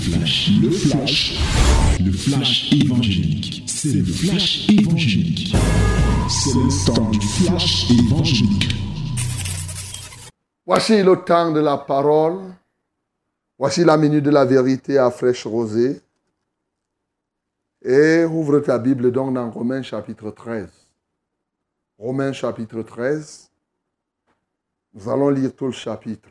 flash, 0.00 0.50
le 0.62 0.70
flash, 0.70 1.38
le 2.00 2.12
flash 2.12 2.72
évangélique. 2.72 3.64
C'est 3.66 3.92
le 3.92 4.04
flash 4.04 4.68
évangélique. 4.70 5.54
C'est 6.28 6.54
le 6.54 6.86
temps 6.86 7.10
du 7.10 7.20
flash 7.20 7.90
évangélique. 7.90 8.74
Voici 10.64 11.02
le 11.02 11.16
temps 11.16 11.52
de 11.52 11.60
la 11.60 11.76
parole. 11.76 12.54
Voici 13.58 13.84
la 13.84 13.98
minute 13.98 14.24
de 14.24 14.30
la 14.30 14.46
vérité 14.46 14.96
à 14.96 15.10
fraîche 15.10 15.46
rosée. 15.46 16.00
Et 17.82 18.24
ouvre 18.24 18.60
ta 18.60 18.78
Bible 18.78 19.12
donc 19.12 19.34
dans 19.34 19.50
Romains 19.50 19.82
chapitre 19.82 20.30
13. 20.30 20.68
Romains 21.98 22.32
chapitre 22.32 22.82
13. 22.82 23.50
Nous 24.94 25.08
allons 25.08 25.28
lire 25.28 25.54
tout 25.54 25.66
le 25.66 25.72
chapitre. 25.72 26.28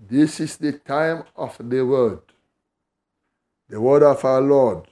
This 0.00 0.38
is 0.38 0.56
the 0.56 0.72
time 0.72 1.24
of 1.34 1.56
the 1.58 1.84
word, 1.84 2.20
the 3.68 3.80
word 3.80 4.04
of 4.04 4.24
our 4.24 4.40
Lord. 4.40 4.86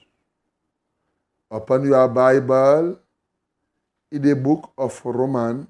Open 1.49 1.85
your 1.85 2.09
Bible 2.09 2.99
in 4.11 4.21
the 4.21 4.35
book 4.35 4.73
of 4.77 4.99
Romans, 5.05 5.67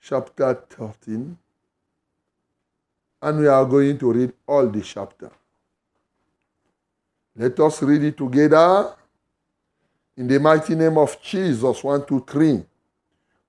chapter 0.00 0.54
13, 0.70 1.38
and 3.22 3.38
we 3.38 3.46
are 3.46 3.64
going 3.64 3.96
to 3.98 4.12
read 4.12 4.32
all 4.44 4.66
the 4.66 4.82
chapter. 4.82 5.30
Let 7.36 7.60
us 7.60 7.80
read 7.82 8.02
it 8.02 8.16
together 8.16 8.92
in 10.16 10.26
the 10.26 10.40
mighty 10.40 10.74
name 10.74 10.98
of 10.98 11.16
Jesus, 11.22 11.84
1, 11.84 12.06
2, 12.06 12.24
3. 12.26 12.64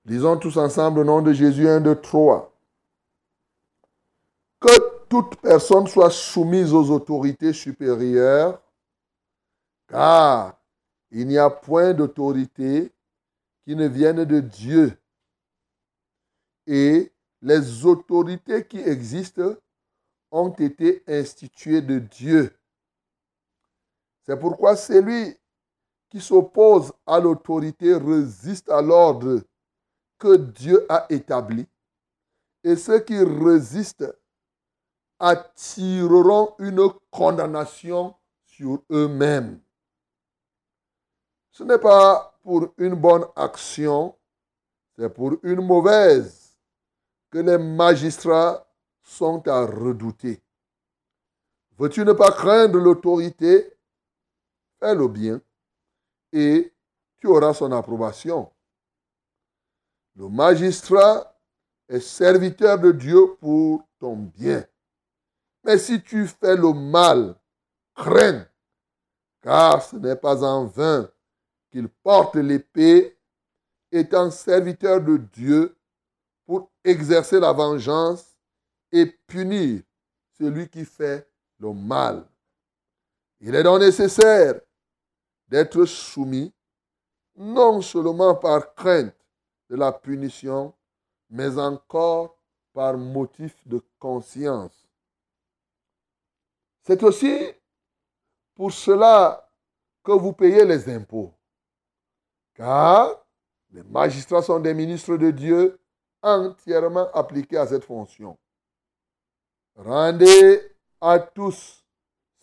Disons 0.06 0.38
tous 0.38 0.56
ensemble 0.56 1.00
au 1.00 1.04
nom 1.04 1.20
de 1.20 1.32
Jésus, 1.32 1.66
1, 1.66 1.82
2, 1.82 1.96
3 1.96 2.57
toute 5.08 5.36
personne 5.36 5.86
soit 5.86 6.10
soumise 6.10 6.72
aux 6.72 6.90
autorités 6.90 7.52
supérieures, 7.52 8.60
car 9.88 10.58
il 11.10 11.26
n'y 11.26 11.38
a 11.38 11.48
point 11.48 11.94
d'autorité 11.94 12.92
qui 13.64 13.74
ne 13.74 13.86
vienne 13.86 14.24
de 14.24 14.40
Dieu. 14.40 14.96
Et 16.66 17.10
les 17.40 17.86
autorités 17.86 18.66
qui 18.66 18.78
existent 18.78 19.54
ont 20.30 20.50
été 20.50 21.02
instituées 21.06 21.80
de 21.80 21.98
Dieu. 21.98 22.54
C'est 24.26 24.38
pourquoi 24.38 24.76
celui 24.76 25.34
qui 26.10 26.20
s'oppose 26.20 26.92
à 27.06 27.18
l'autorité 27.18 27.94
résiste 27.94 28.68
à 28.68 28.82
l'ordre 28.82 29.40
que 30.18 30.36
Dieu 30.36 30.84
a 30.90 31.06
établi. 31.08 31.66
Et 32.64 32.76
ceux 32.76 33.00
qui 33.00 33.18
résistent 33.18 34.12
attireront 35.18 36.54
une 36.58 36.88
condamnation 37.10 38.14
sur 38.44 38.82
eux-mêmes. 38.90 39.60
Ce 41.50 41.64
n'est 41.64 41.78
pas 41.78 42.38
pour 42.42 42.72
une 42.78 42.94
bonne 42.94 43.24
action, 43.34 44.14
c'est 44.96 45.08
pour 45.12 45.36
une 45.42 45.60
mauvaise 45.60 46.56
que 47.30 47.38
les 47.38 47.58
magistrats 47.58 48.66
sont 49.02 49.46
à 49.48 49.66
redouter. 49.66 50.40
Veux-tu 51.76 52.04
ne 52.04 52.12
pas 52.12 52.32
craindre 52.32 52.78
l'autorité? 52.78 53.72
Fais 54.80 54.94
le 54.94 55.08
bien 55.08 55.40
et 56.32 56.72
tu 57.18 57.26
auras 57.26 57.54
son 57.54 57.72
approbation. 57.72 58.50
Le 60.14 60.28
magistrat 60.28 61.36
est 61.88 62.00
serviteur 62.00 62.78
de 62.78 62.92
Dieu 62.92 63.36
pour 63.40 63.82
ton 63.98 64.16
bien. 64.16 64.64
Mais 65.68 65.76
si 65.76 66.02
tu 66.02 66.26
fais 66.26 66.56
le 66.56 66.72
mal, 66.72 67.34
crains, 67.94 68.46
car 69.42 69.82
ce 69.82 69.96
n'est 69.96 70.16
pas 70.16 70.42
en 70.42 70.64
vain 70.64 71.10
qu'il 71.70 71.90
porte 71.90 72.36
l'épée, 72.36 73.18
étant 73.92 74.30
serviteur 74.30 75.02
de 75.02 75.18
Dieu 75.18 75.76
pour 76.46 76.70
exercer 76.82 77.38
la 77.38 77.52
vengeance 77.52 78.34
et 78.90 79.04
punir 79.26 79.82
celui 80.38 80.70
qui 80.70 80.86
fait 80.86 81.30
le 81.58 81.74
mal. 81.74 82.24
Il 83.38 83.54
est 83.54 83.62
donc 83.62 83.80
nécessaire 83.80 84.58
d'être 85.48 85.84
soumis, 85.84 86.50
non 87.36 87.82
seulement 87.82 88.34
par 88.34 88.74
crainte 88.74 89.14
de 89.68 89.76
la 89.76 89.92
punition, 89.92 90.72
mais 91.28 91.58
encore 91.58 92.38
par 92.72 92.96
motif 92.96 93.54
de 93.66 93.82
conscience. 93.98 94.87
C'est 96.88 97.02
aussi 97.02 97.52
pour 98.54 98.72
cela 98.72 99.46
que 100.02 100.12
vous 100.12 100.32
payez 100.32 100.64
les 100.64 100.88
impôts. 100.88 101.34
Car 102.54 103.10
les 103.72 103.82
magistrats 103.82 104.40
sont 104.40 104.58
des 104.58 104.72
ministres 104.72 105.18
de 105.18 105.30
Dieu 105.30 105.78
entièrement 106.22 107.12
appliqués 107.12 107.58
à 107.58 107.66
cette 107.66 107.84
fonction. 107.84 108.38
Rendez 109.76 110.62
à 110.98 111.18
tous 111.18 111.84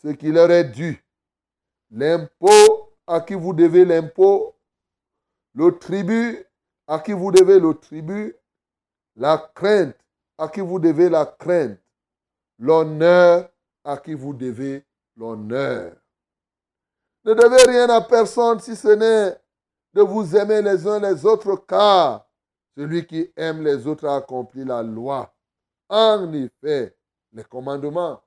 ce 0.04 0.10
qui 0.10 0.32
leur 0.32 0.52
est 0.52 0.66
dû. 0.66 1.04
L'impôt 1.90 2.94
à 3.08 3.22
qui 3.22 3.34
vous 3.34 3.52
devez 3.52 3.84
l'impôt, 3.84 4.56
le 5.56 5.76
tribut 5.80 6.46
à 6.86 7.00
qui 7.00 7.14
vous 7.14 7.32
devez 7.32 7.60
le 7.60 7.74
tribut, 7.74 8.36
la 9.16 9.40
crainte 9.56 9.98
à 10.38 10.50
qui 10.50 10.62
vous 10.62 10.78
devez 10.78 11.10
la 11.10 11.26
crainte, 11.26 11.80
l'honneur 12.60 13.50
à 13.86 13.98
qui 13.98 14.14
vous 14.14 14.34
devez 14.34 14.84
l'honneur. 15.16 15.96
Ne 17.24 17.34
devez 17.34 17.72
rien 17.72 17.90
à 17.90 18.02
personne 18.02 18.60
si 18.60 18.76
ce 18.76 18.90
n'est 18.90 19.38
de 19.94 20.02
vous 20.02 20.36
aimer 20.36 20.62
les 20.62 20.86
uns 20.86 21.00
les 21.00 21.26
autres, 21.26 21.56
car 21.68 22.28
celui 22.76 23.06
qui 23.06 23.32
aime 23.36 23.64
les 23.64 23.88
autres 23.88 24.06
a 24.06 24.18
accompli 24.18 24.66
la 24.66 24.84
loi. 24.84 25.34
En 25.88 26.34
effet, 26.34 26.98
les 27.32 27.44
commandements. 27.44 28.22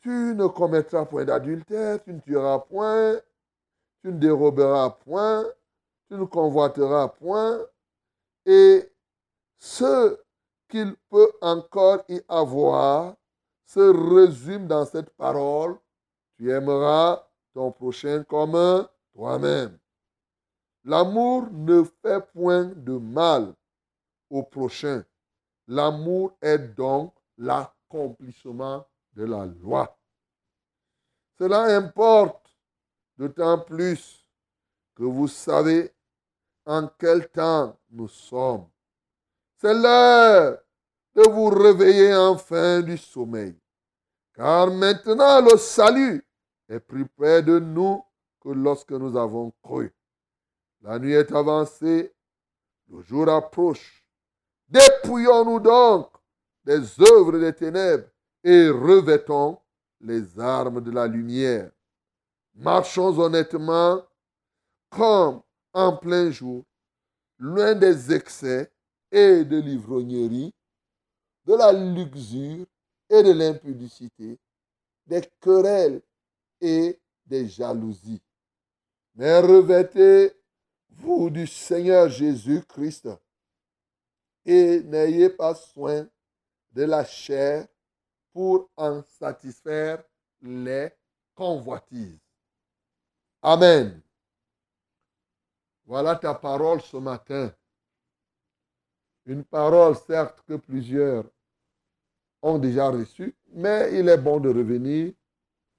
Tu 0.00 0.10
ne 0.10 0.46
commettras 0.46 1.06
point 1.06 1.24
d'adultère, 1.24 2.02
tu 2.02 2.12
ne 2.12 2.20
tueras 2.20 2.58
point, 2.58 3.20
tu 4.02 4.08
ne 4.08 4.18
déroberas 4.18 4.90
point, 4.90 5.44
tu 6.08 6.14
ne 6.14 6.24
convoiteras 6.24 7.08
point, 7.08 7.60
et 8.46 8.90
ce 9.58 10.18
qu'il 10.68 10.94
peut 11.10 11.32
encore 11.40 12.04
y 12.08 12.20
avoir 12.28 13.16
se 13.68 13.80
résume 13.80 14.66
dans 14.66 14.86
cette 14.86 15.10
parole, 15.10 15.76
tu 16.36 16.50
aimeras 16.50 17.22
ton 17.52 17.70
prochain 17.70 18.24
comme 18.24 18.88
toi-même. 19.12 19.78
L'amour 20.84 21.50
ne 21.50 21.82
fait 21.82 22.26
point 22.32 22.64
de 22.64 22.96
mal 22.96 23.52
au 24.30 24.42
prochain. 24.42 25.04
L'amour 25.66 26.32
est 26.40 26.58
donc 26.58 27.12
l'accomplissement 27.36 28.86
de 29.12 29.24
la 29.24 29.44
loi. 29.44 29.98
Cela 31.38 31.64
importe 31.76 32.50
d'autant 33.18 33.58
plus 33.58 34.26
que 34.94 35.02
vous 35.02 35.28
savez 35.28 35.92
en 36.64 36.88
quel 36.98 37.28
temps 37.28 37.78
nous 37.90 38.08
sommes. 38.08 38.66
C'est 39.58 39.74
l'heure 39.74 40.58
vous 41.22 41.48
réveiller 41.48 42.14
enfin 42.14 42.80
du 42.80 42.96
sommeil. 42.98 43.56
Car 44.34 44.70
maintenant 44.70 45.40
le 45.40 45.56
salut 45.56 46.24
est 46.68 46.80
plus 46.80 47.06
près 47.06 47.42
de 47.42 47.58
nous 47.58 48.02
que 48.40 48.50
lorsque 48.50 48.92
nous 48.92 49.16
avons 49.16 49.52
cru. 49.62 49.92
La 50.82 50.98
nuit 50.98 51.14
est 51.14 51.32
avancée, 51.32 52.14
le 52.88 53.02
jour 53.02 53.28
approche. 53.28 54.04
Dépouillons-nous 54.68 55.60
donc 55.60 56.10
des 56.64 57.00
œuvres 57.00 57.38
des 57.38 57.52
ténèbres 57.52 58.08
et 58.44 58.68
revêtons 58.68 59.58
les 60.00 60.38
armes 60.38 60.80
de 60.80 60.90
la 60.90 61.06
lumière. 61.06 61.70
Marchons 62.54 63.18
honnêtement 63.18 64.02
comme 64.90 65.42
en 65.72 65.96
plein 65.96 66.30
jour, 66.30 66.64
loin 67.38 67.74
des 67.74 68.12
excès 68.12 68.70
et 69.10 69.44
de 69.44 69.58
l'ivrognerie, 69.58 70.54
de 71.48 71.54
la 71.54 71.72
luxure 71.72 72.66
et 73.08 73.22
de 73.22 73.32
l'impudicité, 73.32 74.38
des 75.06 75.22
querelles 75.40 76.02
et 76.60 77.00
des 77.24 77.48
jalousies. 77.48 78.20
Mais 79.14 79.40
revêtez-vous 79.40 81.30
du 81.30 81.46
Seigneur 81.46 82.10
Jésus-Christ 82.10 83.08
et 84.44 84.82
n'ayez 84.82 85.30
pas 85.30 85.54
soin 85.54 86.06
de 86.72 86.82
la 86.82 87.02
chair 87.06 87.66
pour 88.34 88.68
en 88.76 89.02
satisfaire 89.02 90.04
les 90.42 90.90
convoitises. 91.34 92.20
Amen. 93.40 94.02
Voilà 95.86 96.14
ta 96.14 96.34
parole 96.34 96.82
ce 96.82 96.98
matin. 96.98 97.50
Une 99.24 99.44
parole, 99.44 99.96
certes, 99.96 100.42
que 100.46 100.54
plusieurs 100.54 101.24
ont 102.42 102.58
déjà 102.58 102.90
reçu, 102.90 103.34
mais 103.48 103.98
il 103.98 104.08
est 104.08 104.18
bon 104.18 104.40
de 104.40 104.48
revenir 104.48 105.12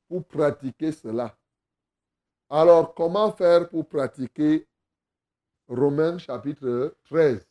pour 0.07 0.25
pratiquer 0.25 0.91
cela. 0.91 1.37
Alors, 2.49 2.93
comment 2.95 3.31
faire 3.31 3.69
pour 3.69 3.87
pratiquer 3.87 4.67
Romains 5.67 6.17
chapitre 6.17 6.95
13 7.05 7.47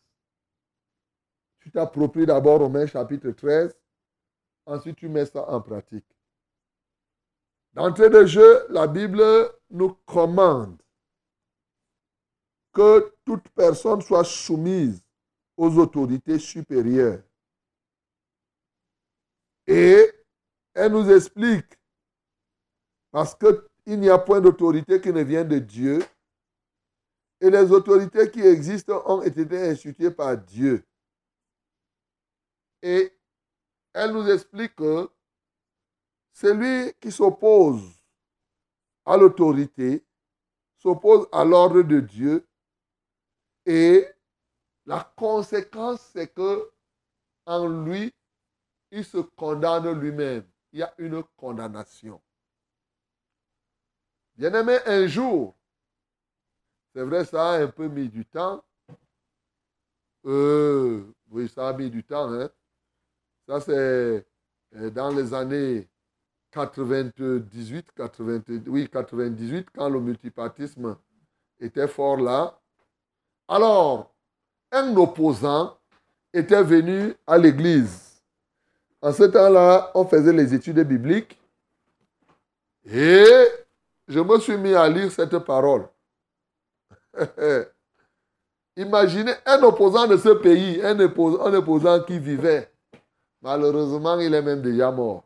Tu 1.60 1.70
t'appropries 1.70 2.26
d'abord 2.26 2.58
Romains 2.60 2.86
chapitre 2.86 3.30
13, 3.30 3.78
ensuite 4.66 4.96
tu 4.96 5.08
mets 5.08 5.26
ça 5.26 5.48
en 5.48 5.60
pratique. 5.60 6.06
D'entrée 7.74 8.10
de 8.10 8.24
jeu, 8.26 8.66
la 8.70 8.88
Bible 8.88 9.22
nous 9.70 9.94
commande 10.04 10.82
que 12.72 13.14
toute 13.24 13.48
personne 13.50 14.00
soit 14.02 14.24
soumise 14.24 15.02
aux 15.56 15.78
autorités 15.78 16.38
supérieures. 16.38 17.22
Et 19.68 20.10
elle 20.72 20.92
nous 20.92 21.10
explique, 21.10 21.78
parce 23.10 23.34
qu'il 23.34 24.00
n'y 24.00 24.08
a 24.08 24.18
point 24.18 24.40
d'autorité 24.40 24.98
qui 24.98 25.12
ne 25.12 25.22
vient 25.22 25.44
de 25.44 25.58
Dieu, 25.58 25.98
et 27.40 27.50
les 27.50 27.70
autorités 27.70 28.30
qui 28.30 28.40
existent 28.40 29.02
ont 29.04 29.22
été 29.22 29.44
instituées 29.68 30.10
par 30.10 30.38
Dieu. 30.38 30.82
Et 32.82 33.12
elle 33.92 34.12
nous 34.12 34.28
explique 34.30 34.74
que 34.74 35.10
celui 36.32 36.94
qui 36.94 37.12
s'oppose 37.12 37.82
à 39.04 39.18
l'autorité 39.18 40.02
s'oppose 40.78 41.28
à 41.30 41.44
l'ordre 41.44 41.82
de 41.82 42.00
Dieu 42.00 42.48
et 43.66 44.06
la 44.86 45.12
conséquence, 45.14 46.00
c'est 46.14 46.32
que 46.32 46.70
en 47.44 47.66
lui, 47.68 48.14
il 48.90 49.04
se 49.04 49.18
condamne 49.18 49.90
lui-même. 50.00 50.44
Il 50.72 50.80
y 50.80 50.82
a 50.82 50.92
une 50.98 51.22
condamnation. 51.36 52.20
Bien-aimé, 54.36 54.78
un 54.86 55.06
jour, 55.06 55.56
c'est 56.94 57.02
vrai, 57.02 57.24
ça 57.24 57.52
a 57.52 57.62
un 57.62 57.68
peu 57.68 57.88
mis 57.88 58.08
du 58.08 58.24
temps. 58.24 58.62
Euh, 60.24 61.04
oui, 61.30 61.48
ça 61.48 61.68
a 61.68 61.72
mis 61.72 61.90
du 61.90 62.04
temps. 62.04 62.32
Hein? 62.32 62.48
Ça, 63.46 63.60
c'est 63.60 64.26
euh, 64.76 64.90
dans 64.90 65.10
les 65.10 65.32
années 65.32 65.88
98, 66.52 67.92
98, 67.94 68.64
oui, 68.68 68.88
98, 68.88 69.68
quand 69.74 69.88
le 69.88 70.00
multipartisme 70.00 70.96
était 71.60 71.88
fort 71.88 72.16
là. 72.16 72.58
Alors, 73.48 74.14
un 74.72 74.96
opposant 74.96 75.78
était 76.32 76.62
venu 76.62 77.14
à 77.26 77.38
l'église. 77.38 78.07
En 79.00 79.12
ce 79.12 79.24
temps-là, 79.24 79.90
on 79.94 80.04
faisait 80.06 80.32
les 80.32 80.52
études 80.54 80.80
bibliques 80.80 81.38
et 82.84 83.24
je 84.08 84.20
me 84.20 84.38
suis 84.40 84.56
mis 84.56 84.74
à 84.74 84.88
lire 84.88 85.12
cette 85.12 85.38
parole. 85.38 85.88
Imaginez 88.76 89.34
un 89.44 89.62
opposant 89.62 90.06
de 90.06 90.16
ce 90.16 90.30
pays, 90.30 90.80
un 90.82 90.98
opposant, 91.00 91.46
un 91.46 91.54
opposant 91.54 92.02
qui 92.02 92.18
vivait. 92.18 92.72
Malheureusement, 93.42 94.18
il 94.18 94.34
est 94.34 94.42
même 94.42 94.62
déjà 94.62 94.90
mort. 94.90 95.24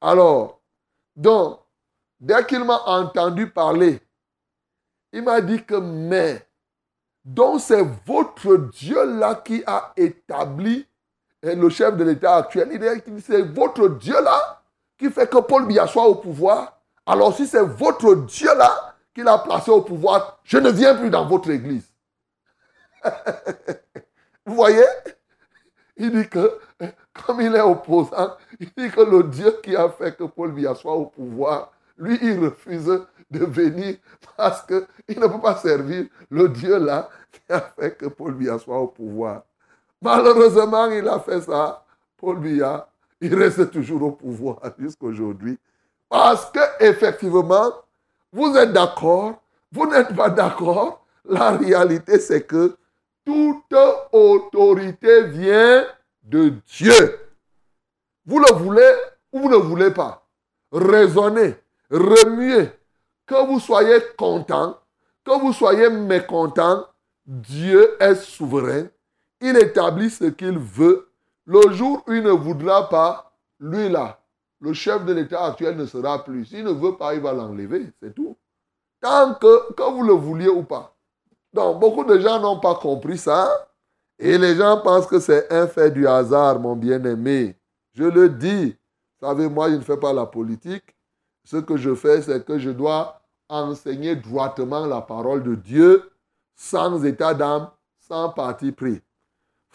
Alors, 0.00 0.60
dès 1.16 2.46
qu'il 2.46 2.64
m'a 2.64 2.80
entendu 2.86 3.50
parler, 3.50 4.00
il 5.12 5.22
m'a 5.22 5.40
dit 5.40 5.64
que, 5.64 5.74
mais, 5.74 6.46
donc 7.24 7.60
c'est 7.60 7.82
votre 8.06 8.56
Dieu-là 8.56 9.34
qui 9.36 9.62
a 9.66 9.92
établi 9.96 10.86
le 11.42 11.68
chef 11.68 11.96
de 11.96 12.04
l'État 12.04 12.36
actuel. 12.36 12.68
Il 12.72 12.78
dit, 12.78 13.22
c'est 13.24 13.42
votre 13.42 13.88
Dieu-là 13.88 14.62
qui 14.98 15.10
fait 15.10 15.28
que 15.28 15.38
Paul 15.38 15.66
Biya 15.66 15.86
soit 15.86 16.06
au 16.06 16.16
pouvoir. 16.16 16.80
Alors 17.06 17.34
si 17.34 17.46
c'est 17.46 17.62
votre 17.62 18.14
Dieu-là 18.14 18.94
qui 19.14 19.22
l'a 19.22 19.38
placé 19.38 19.70
au 19.70 19.82
pouvoir, 19.82 20.40
je 20.44 20.58
ne 20.58 20.70
viens 20.70 20.94
plus 20.94 21.10
dans 21.10 21.26
votre 21.26 21.50
église. 21.50 21.90
Vous 24.46 24.54
voyez? 24.54 24.84
Il 25.96 26.12
dit 26.12 26.28
que, 26.28 26.58
comme 27.12 27.40
il 27.40 27.54
est 27.54 27.60
opposant, 27.60 28.36
il 28.58 28.68
dit 28.76 28.90
que 28.90 29.00
le 29.00 29.24
Dieu 29.24 29.58
qui 29.62 29.76
a 29.76 29.88
fait 29.88 30.16
que 30.16 30.24
Paul 30.24 30.52
Biya 30.52 30.74
soit 30.74 30.94
au 30.94 31.06
pouvoir, 31.06 31.72
lui, 31.98 32.18
il 32.22 32.38
refuse 32.38 32.86
de 33.30 33.44
venir 33.44 33.96
parce 34.36 34.62
qu'il 34.62 35.18
ne 35.20 35.26
peut 35.26 35.40
pas 35.40 35.56
servir 35.56 36.06
le 36.30 36.48
Dieu 36.48 36.78
là 36.78 37.08
qui 37.32 37.52
a 37.52 37.60
fait 37.60 37.96
que 37.96 38.06
Paul 38.06 38.34
Biya 38.34 38.58
soit 38.58 38.78
au 38.78 38.88
pouvoir. 38.88 39.42
Malheureusement, 40.02 40.86
il 40.86 41.06
a 41.08 41.18
fait 41.20 41.40
ça. 41.42 41.84
Paul 42.16 42.38
Biya, 42.38 42.88
il 43.20 43.34
reste 43.34 43.70
toujours 43.70 44.02
au 44.02 44.10
pouvoir 44.12 44.60
jusqu'à 44.78 45.06
aujourd'hui. 45.06 45.58
Parce 46.08 46.50
que 46.50 46.60
effectivement, 46.80 47.72
vous 48.32 48.56
êtes 48.56 48.72
d'accord, 48.72 49.42
vous 49.72 49.86
n'êtes 49.86 50.14
pas 50.14 50.30
d'accord. 50.30 51.04
La 51.24 51.50
réalité, 51.52 52.18
c'est 52.18 52.42
que 52.42 52.76
toute 53.24 53.74
autorité 54.12 55.24
vient 55.24 55.86
de 56.22 56.54
Dieu. 56.66 57.20
Vous 58.26 58.38
le 58.38 58.52
voulez 58.54 58.92
ou 59.32 59.40
vous 59.40 59.50
ne 59.50 59.56
voulez 59.56 59.90
pas. 59.90 60.26
Raisonnez, 60.72 61.56
remuez, 61.90 62.70
que 63.26 63.46
vous 63.46 63.60
soyez 63.60 63.98
content, 64.16 64.78
que 65.24 65.38
vous 65.40 65.52
soyez 65.52 65.88
mécontent, 65.90 66.86
Dieu 67.26 67.96
est 68.00 68.16
souverain. 68.16 68.86
Il 69.40 69.56
établit 69.56 70.10
ce 70.10 70.24
qu'il 70.24 70.58
veut. 70.58 71.08
Le 71.46 71.72
jour 71.72 72.02
où 72.06 72.12
il 72.12 72.22
ne 72.22 72.30
voudra 72.30 72.88
pas, 72.88 73.32
lui 73.58 73.88
là, 73.88 74.20
le 74.60 74.72
chef 74.72 75.04
de 75.04 75.12
l'État 75.12 75.44
actuel 75.44 75.76
ne 75.76 75.86
sera 75.86 76.22
plus. 76.22 76.44
S'il 76.44 76.64
ne 76.64 76.72
veut 76.72 76.96
pas, 76.96 77.14
il 77.14 77.20
va 77.20 77.32
l'enlever. 77.32 77.90
C'est 78.02 78.14
tout. 78.14 78.36
Tant 79.00 79.34
que, 79.34 79.72
que 79.72 79.90
vous 79.90 80.02
le 80.02 80.12
vouliez 80.12 80.48
ou 80.48 80.62
pas. 80.62 80.94
Donc, 81.52 81.80
beaucoup 81.80 82.04
de 82.04 82.18
gens 82.18 82.38
n'ont 82.38 82.60
pas 82.60 82.74
compris 82.74 83.16
ça. 83.16 83.48
Et 84.18 84.36
les 84.36 84.54
gens 84.54 84.80
pensent 84.82 85.06
que 85.06 85.18
c'est 85.18 85.50
un 85.50 85.66
fait 85.66 85.90
du 85.90 86.06
hasard, 86.06 86.60
mon 86.60 86.76
bien-aimé. 86.76 87.56
Je 87.94 88.04
le 88.04 88.28
dis. 88.28 88.76
Vous 89.20 89.26
savez, 89.26 89.48
moi, 89.48 89.70
je 89.70 89.76
ne 89.76 89.80
fais 89.80 89.96
pas 89.96 90.12
la 90.12 90.26
politique. 90.26 90.94
Ce 91.44 91.56
que 91.56 91.78
je 91.78 91.94
fais, 91.94 92.20
c'est 92.20 92.44
que 92.44 92.58
je 92.58 92.70
dois 92.70 93.22
enseigner 93.48 94.14
droitement 94.14 94.86
la 94.86 95.00
parole 95.00 95.42
de 95.42 95.54
Dieu 95.54 96.10
sans 96.54 97.02
état 97.04 97.32
d'âme, 97.32 97.70
sans 97.98 98.28
parti 98.28 98.70
pris. 98.70 99.00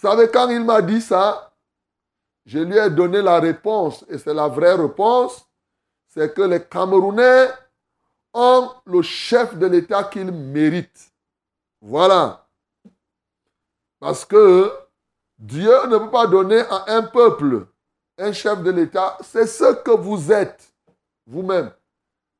Savez, 0.06 0.30
quand 0.30 0.50
il 0.50 0.63
m'a 0.63 0.84
dit 0.84 1.02
ça, 1.02 1.52
je 2.46 2.60
lui 2.60 2.78
ai 2.78 2.92
donné 2.92 3.24
la 3.24 3.40
réponse, 3.40 4.06
et 4.07 4.19
c'est 4.19 4.36
la 4.36 4.48
vraie 4.48 4.76
réponse, 4.76 5.50
c'est 6.09 6.31
que 6.31 6.44
les 6.44 6.64
Camerounais 6.64 7.50
ont 8.31 8.69
le 8.85 9.02
chef 9.02 9.57
de 9.57 9.66
l'État 9.66 10.04
qu'ils 10.04 10.31
méritent. 10.31 11.12
Voilà. 11.81 12.47
Parce 14.00 14.26
que 14.26 14.71
Dieu 15.40 15.74
ne 15.88 15.97
peut 15.97 16.12
pas 16.12 16.28
donner 16.28 16.59
à 16.59 16.83
un 16.97 17.02
peuple 17.02 17.66
un 18.19 18.31
chef 18.31 18.62
de 18.62 18.69
l'État, 18.69 19.18
c'est 19.21 19.47
ce 19.47 19.74
que 19.74 19.90
vous 19.90 20.31
êtes 20.31 20.71
vous-même. 21.26 21.71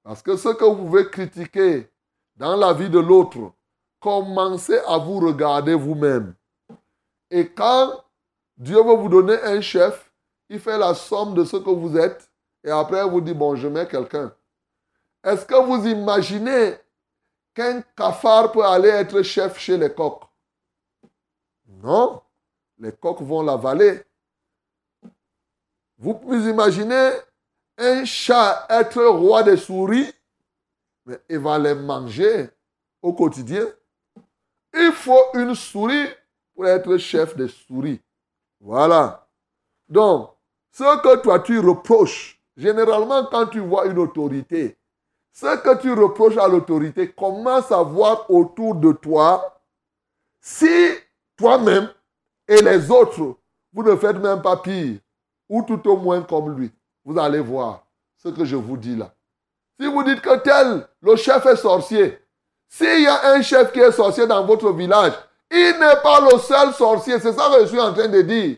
Parce 0.04 0.22
que 0.22 0.38
ce 0.38 0.50
que 0.50 0.66
vous 0.66 0.86
pouvez 0.86 1.10
critiquer 1.10 1.90
dans 2.36 2.56
la 2.56 2.74
vie 2.74 2.92
de 2.92 3.00
l'autre, 3.00 3.54
commencez 4.00 4.78
à 4.86 5.00
vous 5.00 5.20
regarder 5.20 5.74
vous-même. 5.74 6.36
Et 7.36 7.50
quand 7.50 8.02
Dieu 8.56 8.82
veut 8.82 8.96
vous 8.96 9.10
donner 9.10 9.38
un 9.44 9.60
chef, 9.60 10.10
il 10.48 10.58
fait 10.58 10.78
la 10.78 10.94
somme 10.94 11.34
de 11.34 11.44
ce 11.44 11.58
que 11.58 11.70
vous 11.70 11.98
êtes 11.98 12.30
et 12.64 12.72
après 12.72 13.06
il 13.06 13.12
vous 13.12 13.20
dit, 13.20 13.34
bon, 13.34 13.58
je 13.58 13.68
mets 13.68 13.86
quelqu'un. 13.86 14.34
Est-ce 15.22 15.46
que 15.46 15.62
vous 15.62 15.86
imaginez 15.86 16.76
qu'un 17.54 17.82
cafard 17.82 18.54
peut 18.54 18.64
aller 18.64 18.88
être 18.88 19.22
chef 19.22 19.60
chez 19.60 19.78
les 19.78 19.94
coqs? 19.94 20.24
Non, 21.68 22.22
les 22.80 22.94
coqs 22.94 23.22
vont 23.22 23.42
l'avaler. 23.42 24.02
Vous 25.98 26.14
pouvez 26.14 26.50
imaginer 26.50 27.12
un 27.78 28.06
chat 28.06 28.66
être 28.70 29.04
roi 29.04 29.44
des 29.44 29.58
souris, 29.58 30.10
mais 31.06 31.20
il 31.28 31.40
va 31.40 31.60
les 31.60 31.76
manger 31.76 32.50
au 33.02 33.12
quotidien. 33.12 33.68
Il 34.74 34.94
faut 34.94 35.26
une 35.34 35.54
souris 35.54 36.08
pour 36.56 36.66
être 36.68 36.98
chef 36.98 37.36
des 37.36 37.50
souris. 37.50 38.02
Voilà. 38.60 39.28
Donc, 39.90 40.32
ce 40.72 41.02
que 41.02 41.18
toi 41.22 41.40
tu 41.40 41.60
reproches, 41.60 42.40
généralement 42.56 43.26
quand 43.26 43.48
tu 43.48 43.60
vois 43.60 43.86
une 43.86 44.00
autorité, 44.00 44.78
ce 45.32 45.58
que 45.58 45.82
tu 45.82 45.92
reproches 45.94 46.38
à 46.38 46.48
l'autorité, 46.48 47.12
commence 47.12 47.72
à 47.72 47.84
voir 47.84 48.30
autour 48.32 48.76
de 48.76 48.94
toi 48.94 49.62
si 50.40 50.70
toi-même 51.36 51.90
et 52.48 52.62
les 52.62 52.90
autres, 52.90 53.36
vous 53.74 53.84
ne 53.84 53.96
faites 53.96 54.18
même 54.18 54.42
pas 54.42 54.58
pire, 54.58 55.00
ou 55.50 55.62
tout 55.64 55.86
au 55.90 55.98
moins 55.98 56.22
comme 56.22 56.58
lui. 56.58 56.72
Vous 57.04 57.20
allez 57.20 57.40
voir 57.40 57.86
ce 58.18 58.30
que 58.30 58.46
je 58.46 58.56
vous 58.56 58.78
dis 58.78 58.96
là. 58.96 59.14
Si 59.80 59.88
vous 59.88 60.04
dites 60.04 60.22
que 60.22 60.38
tel, 60.38 60.88
le 61.02 61.16
chef 61.18 61.46
est 61.46 61.58
sorcier, 61.58 62.18
s'il 62.70 63.02
y 63.02 63.08
a 63.08 63.34
un 63.34 63.42
chef 63.42 63.74
qui 63.74 63.80
est 63.80 63.92
sorcier 63.92 64.26
dans 64.26 64.46
votre 64.46 64.72
village, 64.72 65.14
il 65.56 65.80
n'est 65.80 66.02
pas 66.02 66.20
le 66.22 66.38
seul 66.40 66.74
sorcier. 66.74 67.20
C'est 67.20 67.34
ça 67.34 67.50
que 67.54 67.62
je 67.62 67.68
suis 67.68 67.80
en 67.80 67.94
train 67.94 68.08
de 68.08 68.22
dire. 68.22 68.58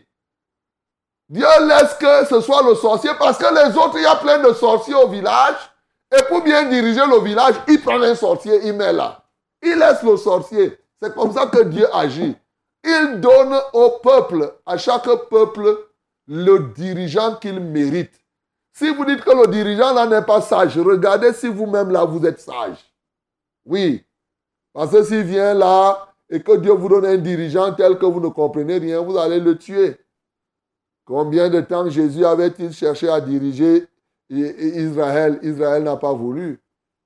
Dieu 1.28 1.46
laisse 1.66 1.94
que 1.94 2.26
ce 2.26 2.40
soit 2.40 2.62
le 2.62 2.74
sorcier 2.74 3.10
parce 3.18 3.38
que 3.38 3.46
les 3.54 3.76
autres, 3.76 3.96
il 3.96 4.02
y 4.02 4.06
a 4.06 4.16
plein 4.16 4.38
de 4.38 4.52
sorciers 4.52 4.94
au 4.94 5.08
village. 5.08 5.56
Et 6.16 6.22
pour 6.24 6.42
bien 6.42 6.64
diriger 6.64 7.06
le 7.06 7.20
village, 7.20 7.54
il 7.68 7.80
prend 7.82 8.00
un 8.00 8.14
sorcier, 8.14 8.66
il 8.66 8.72
met 8.72 8.92
là. 8.92 9.22
Il 9.62 9.78
laisse 9.78 10.02
le 10.02 10.16
sorcier. 10.16 10.78
C'est 11.00 11.14
comme 11.14 11.32
ça 11.32 11.46
que 11.46 11.62
Dieu 11.64 11.86
agit. 11.94 12.34
Il 12.82 13.20
donne 13.20 13.60
au 13.74 13.90
peuple, 14.02 14.54
à 14.64 14.78
chaque 14.78 15.08
peuple, 15.28 15.86
le 16.26 16.58
dirigeant 16.74 17.36
qu'il 17.36 17.60
mérite. 17.60 18.14
Si 18.72 18.88
vous 18.94 19.04
dites 19.04 19.22
que 19.22 19.30
le 19.30 19.48
dirigeant 19.48 19.92
là 19.92 20.06
n'est 20.06 20.22
pas 20.22 20.40
sage, 20.40 20.78
regardez 20.78 21.32
si 21.32 21.48
vous-même 21.48 21.90
là 21.90 22.04
vous 22.04 22.24
êtes 22.24 22.40
sage. 22.40 22.78
Oui. 23.66 24.04
Parce 24.72 24.92
que 24.92 25.02
s'il 25.02 25.22
vient 25.22 25.52
là 25.52 26.07
et 26.30 26.42
que 26.42 26.56
Dieu 26.56 26.72
vous 26.72 26.88
donne 26.88 27.06
un 27.06 27.16
dirigeant 27.16 27.72
tel 27.74 27.98
que 27.98 28.06
vous 28.06 28.20
ne 28.20 28.28
comprenez 28.28 28.78
rien, 28.78 29.00
vous 29.00 29.16
allez 29.16 29.40
le 29.40 29.56
tuer. 29.56 29.96
Combien 31.04 31.48
de 31.48 31.60
temps 31.62 31.88
Jésus 31.88 32.24
avait-il 32.24 32.72
cherché 32.72 33.08
à 33.08 33.20
diriger 33.20 33.86
Israël? 34.28 35.38
Israël 35.42 35.82
n'a 35.82 35.96
pas 35.96 36.12
voulu, 36.12 36.60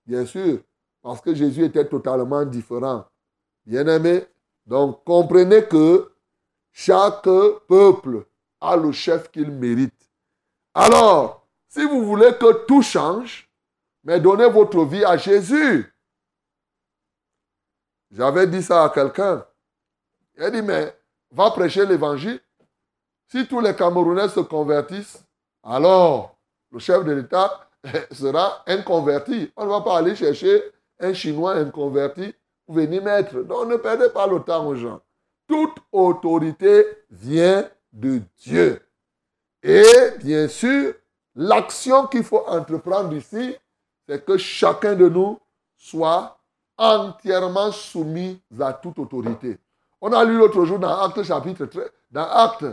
bien 0.04 0.26
sûr, 0.26 0.58
parce 1.02 1.20
que 1.20 1.34
Jésus 1.34 1.64
était 1.64 1.86
totalement 1.86 2.44
différent. 2.44 3.04
Bien 3.64 3.86
aimé, 3.86 4.24
donc 4.66 5.04
comprenez 5.04 5.64
que 5.66 6.10
chaque 6.72 7.28
peuple 7.68 8.26
a 8.60 8.76
le 8.76 8.90
chef 8.90 9.30
qu'il 9.30 9.50
mérite. 9.52 10.08
Alors, 10.74 11.46
si 11.68 11.84
vous 11.84 12.04
voulez 12.04 12.32
que 12.40 12.64
tout 12.66 12.82
change, 12.82 13.48
mais 14.04 14.18
donnez 14.18 14.48
votre 14.48 14.84
vie 14.84 15.04
à 15.04 15.16
Jésus. 15.16 15.92
J'avais 18.12 18.46
dit 18.46 18.62
ça 18.62 18.84
à 18.84 18.90
quelqu'un. 18.90 19.44
Il 20.36 20.42
a 20.42 20.50
dit, 20.50 20.62
mais 20.62 20.94
va 21.30 21.50
prêcher 21.50 21.86
l'évangile. 21.86 22.40
Si 23.28 23.46
tous 23.46 23.60
les 23.60 23.74
Camerounais 23.74 24.28
se 24.28 24.40
convertissent, 24.40 25.24
alors 25.62 26.36
le 26.70 26.78
chef 26.78 27.04
de 27.04 27.12
l'État 27.12 27.70
sera 28.12 28.62
inconverti. 28.66 29.50
On 29.56 29.64
ne 29.64 29.70
va 29.70 29.80
pas 29.80 29.98
aller 29.98 30.14
chercher 30.14 30.62
un 31.00 31.14
Chinois 31.14 31.54
inconverti 31.54 32.34
pour 32.66 32.74
venir 32.74 33.02
mettre. 33.02 33.40
Donc 33.42 33.68
ne 33.68 33.76
perdez 33.76 34.10
pas 34.10 34.26
le 34.26 34.40
temps 34.40 34.66
aux 34.66 34.74
gens. 34.74 35.00
Toute 35.48 35.76
autorité 35.90 36.84
vient 37.10 37.68
de 37.92 38.20
Dieu. 38.38 38.80
Et 39.62 39.84
bien 40.22 40.48
sûr, 40.48 40.94
l'action 41.34 42.06
qu'il 42.06 42.24
faut 42.24 42.44
entreprendre 42.46 43.14
ici, 43.14 43.56
c'est 44.06 44.24
que 44.24 44.36
chacun 44.36 44.94
de 44.94 45.08
nous 45.08 45.38
soit 45.76 46.38
entièrement 46.76 47.70
soumis 47.72 48.40
à 48.60 48.72
toute 48.72 48.98
autorité. 48.98 49.58
On 50.00 50.12
a 50.12 50.24
lu 50.24 50.36
l'autre 50.36 50.64
jour 50.64 50.78
dans 50.78 51.00
Acte 51.00 51.22
chapitre 51.22 51.66
13, 51.66 51.90
dans 52.10 52.28
Acte 52.28 52.66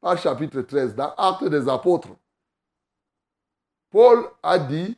pas 0.00 0.16
chapitre 0.16 0.60
13, 0.60 0.94
dans 0.94 1.14
Actes 1.16 1.48
des 1.48 1.68
Apôtres. 1.68 2.10
Paul 3.90 4.24
a 4.42 4.58
dit, 4.58 4.96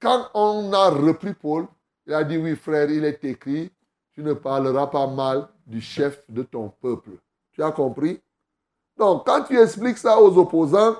quand 0.00 0.28
on 0.34 0.72
a 0.72 0.90
repris 0.90 1.34
Paul, 1.34 1.66
il 2.06 2.14
a 2.14 2.24
dit, 2.24 2.38
oui 2.38 2.56
frère, 2.56 2.90
il 2.90 3.04
est 3.04 3.22
écrit, 3.24 3.70
tu 4.12 4.22
ne 4.22 4.32
parleras 4.32 4.86
pas 4.86 5.06
mal 5.06 5.48
du 5.66 5.80
chef 5.80 6.22
de 6.28 6.42
ton 6.42 6.68
peuple. 6.68 7.10
Tu 7.52 7.62
as 7.62 7.70
compris? 7.70 8.20
Donc, 8.96 9.26
quand 9.26 9.44
tu 9.44 9.58
expliques 9.58 9.98
ça 9.98 10.20
aux 10.20 10.36
opposants, 10.36 10.96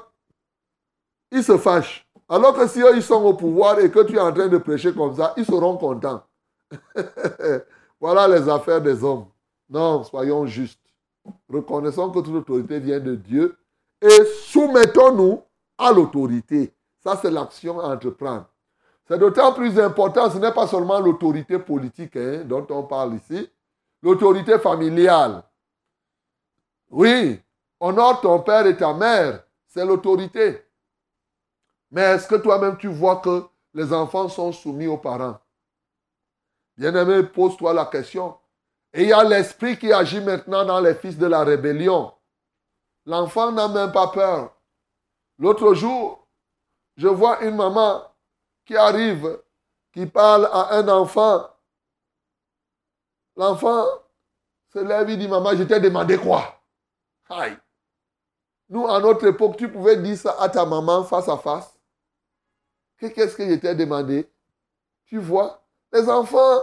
ils 1.30 1.44
se 1.44 1.56
fâchent. 1.58 2.06
Alors 2.28 2.54
que 2.54 2.66
si 2.68 2.80
eux, 2.80 2.94
ils 2.94 3.02
sont 3.02 3.22
au 3.24 3.34
pouvoir 3.34 3.78
et 3.80 3.90
que 3.90 4.00
tu 4.04 4.16
es 4.16 4.20
en 4.20 4.32
train 4.32 4.48
de 4.48 4.58
prêcher 4.58 4.94
comme 4.94 5.16
ça, 5.16 5.34
ils 5.36 5.44
seront 5.44 5.76
contents. 5.76 6.22
voilà 8.00 8.28
les 8.28 8.48
affaires 8.48 8.80
des 8.80 9.02
hommes. 9.02 9.26
Non, 9.68 10.04
soyons 10.04 10.46
justes. 10.46 10.80
Reconnaissons 11.48 12.10
que 12.10 12.20
toute 12.20 12.34
autorité 12.34 12.80
vient 12.80 13.00
de 13.00 13.14
Dieu 13.14 13.56
et 14.00 14.24
soumettons-nous 14.46 15.42
à 15.78 15.92
l'autorité. 15.92 16.72
Ça, 17.02 17.18
c'est 17.20 17.30
l'action 17.30 17.80
à 17.80 17.94
entreprendre. 17.94 18.46
C'est 19.06 19.18
d'autant 19.18 19.52
plus 19.52 19.78
important, 19.80 20.30
ce 20.30 20.38
n'est 20.38 20.52
pas 20.52 20.66
seulement 20.66 21.00
l'autorité 21.00 21.58
politique 21.58 22.16
hein, 22.16 22.44
dont 22.44 22.66
on 22.70 22.84
parle 22.84 23.14
ici, 23.14 23.50
l'autorité 24.02 24.58
familiale. 24.58 25.42
Oui, 26.90 27.40
honore 27.80 28.20
ton 28.20 28.40
père 28.40 28.66
et 28.66 28.76
ta 28.76 28.94
mère, 28.94 29.42
c'est 29.66 29.84
l'autorité. 29.84 30.64
Mais 31.90 32.02
est-ce 32.02 32.28
que 32.28 32.36
toi-même 32.36 32.76
tu 32.76 32.86
vois 32.86 33.16
que 33.16 33.44
les 33.74 33.92
enfants 33.92 34.28
sont 34.28 34.52
soumis 34.52 34.86
aux 34.86 34.98
parents? 34.98 35.38
Bien-aimé, 36.76 37.22
pose-toi 37.24 37.74
la 37.74 37.86
question. 37.86 38.38
Et 38.92 39.02
il 39.02 39.08
y 39.08 39.12
a 39.12 39.22
l'esprit 39.22 39.78
qui 39.78 39.92
agit 39.92 40.20
maintenant 40.20 40.64
dans 40.64 40.80
les 40.80 40.94
fils 40.94 41.16
de 41.16 41.26
la 41.26 41.44
rébellion. 41.44 42.12
L'enfant 43.06 43.52
n'a 43.52 43.68
même 43.68 43.92
pas 43.92 44.08
peur. 44.08 44.54
L'autre 45.38 45.74
jour, 45.74 46.26
je 46.96 47.08
vois 47.08 47.42
une 47.42 47.56
maman 47.56 48.02
qui 48.64 48.76
arrive, 48.76 49.40
qui 49.92 50.06
parle 50.06 50.48
à 50.52 50.74
un 50.76 50.88
enfant. 50.88 51.48
L'enfant 53.36 53.86
se 54.72 54.78
lève 54.78 55.08
et 55.08 55.16
dit, 55.16 55.28
maman, 55.28 55.56
je 55.56 55.62
t'ai 55.62 55.80
demandé 55.80 56.18
quoi? 56.18 56.60
Aïe. 57.28 57.56
Nous, 58.68 58.86
à 58.86 59.00
notre 59.00 59.26
époque, 59.26 59.56
tu 59.56 59.70
pouvais 59.70 59.96
dire 59.96 60.16
ça 60.16 60.36
à 60.38 60.48
ta 60.48 60.64
maman 60.64 61.04
face 61.04 61.28
à 61.28 61.36
face. 61.36 61.76
Qu'est-ce 62.98 63.36
que 63.36 63.48
je 63.48 63.54
t'ai 63.54 63.74
demandé? 63.74 64.30
Tu 65.06 65.18
vois, 65.18 65.59
les 65.92 66.08
enfants 66.08 66.60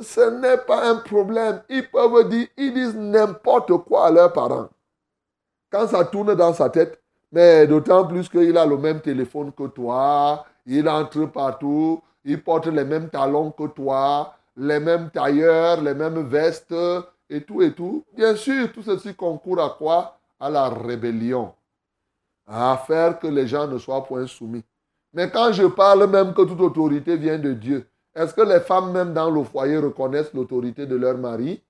ce 0.00 0.20
n'est 0.20 0.58
pas 0.58 0.88
un 0.88 0.96
problème. 0.96 1.62
Ils 1.68 1.88
peuvent 1.88 2.28
dire, 2.28 2.46
ils 2.56 2.72
disent 2.72 2.96
n'importe 2.96 3.76
quoi 3.78 4.06
à 4.06 4.10
leurs 4.10 4.32
parents. 4.32 4.68
Quand 5.70 5.88
ça 5.88 6.04
tourne 6.04 6.34
dans 6.34 6.52
sa 6.52 6.70
tête, 6.70 7.00
mais 7.32 7.66
d'autant 7.66 8.06
plus 8.06 8.28
qu'il 8.28 8.56
a 8.56 8.64
le 8.64 8.78
même 8.78 9.00
téléphone 9.00 9.52
que 9.52 9.66
toi, 9.66 10.46
il 10.66 10.88
entre 10.88 11.26
partout, 11.26 12.00
il 12.24 12.42
porte 12.42 12.66
les 12.66 12.84
mêmes 12.84 13.10
talons 13.10 13.50
que 13.50 13.66
toi, 13.66 14.34
les 14.56 14.80
mêmes 14.80 15.10
tailleurs, 15.10 15.80
les 15.82 15.94
mêmes 15.94 16.26
vestes 16.26 16.74
et 17.28 17.42
tout 17.42 17.60
et 17.62 17.74
tout. 17.74 18.04
Bien 18.16 18.34
sûr, 18.34 18.72
tout 18.72 18.82
ceci 18.82 19.14
concourt 19.14 19.60
à 19.60 19.74
quoi? 19.76 20.18
À 20.40 20.48
la 20.48 20.68
rébellion. 20.68 21.52
À 22.46 22.76
faire 22.86 23.18
que 23.18 23.26
les 23.26 23.46
gens 23.46 23.66
ne 23.66 23.78
soient 23.78 24.04
point 24.04 24.26
soumis. 24.26 24.64
Mais 25.12 25.30
quand 25.30 25.52
je 25.52 25.64
parle 25.64 26.08
même 26.08 26.32
que 26.32 26.42
toute 26.42 26.60
autorité 26.60 27.16
vient 27.16 27.38
de 27.38 27.52
Dieu, 27.52 27.86
est-ce 28.18 28.34
que 28.34 28.40
les 28.40 28.60
femmes, 28.60 28.90
même 28.90 29.14
dans 29.14 29.30
le 29.30 29.44
foyer, 29.44 29.78
reconnaissent 29.78 30.34
l'autorité 30.34 30.86
de 30.86 30.96
leur 30.96 31.16
mari? 31.16 31.62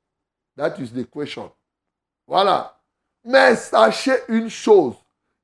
That 0.56 0.74
is 0.78 0.90
the 0.92 1.08
question. 1.08 1.52
Voilà. 2.26 2.74
Mais 3.24 3.54
sachez 3.54 4.14
une 4.28 4.48
chose. 4.48 4.94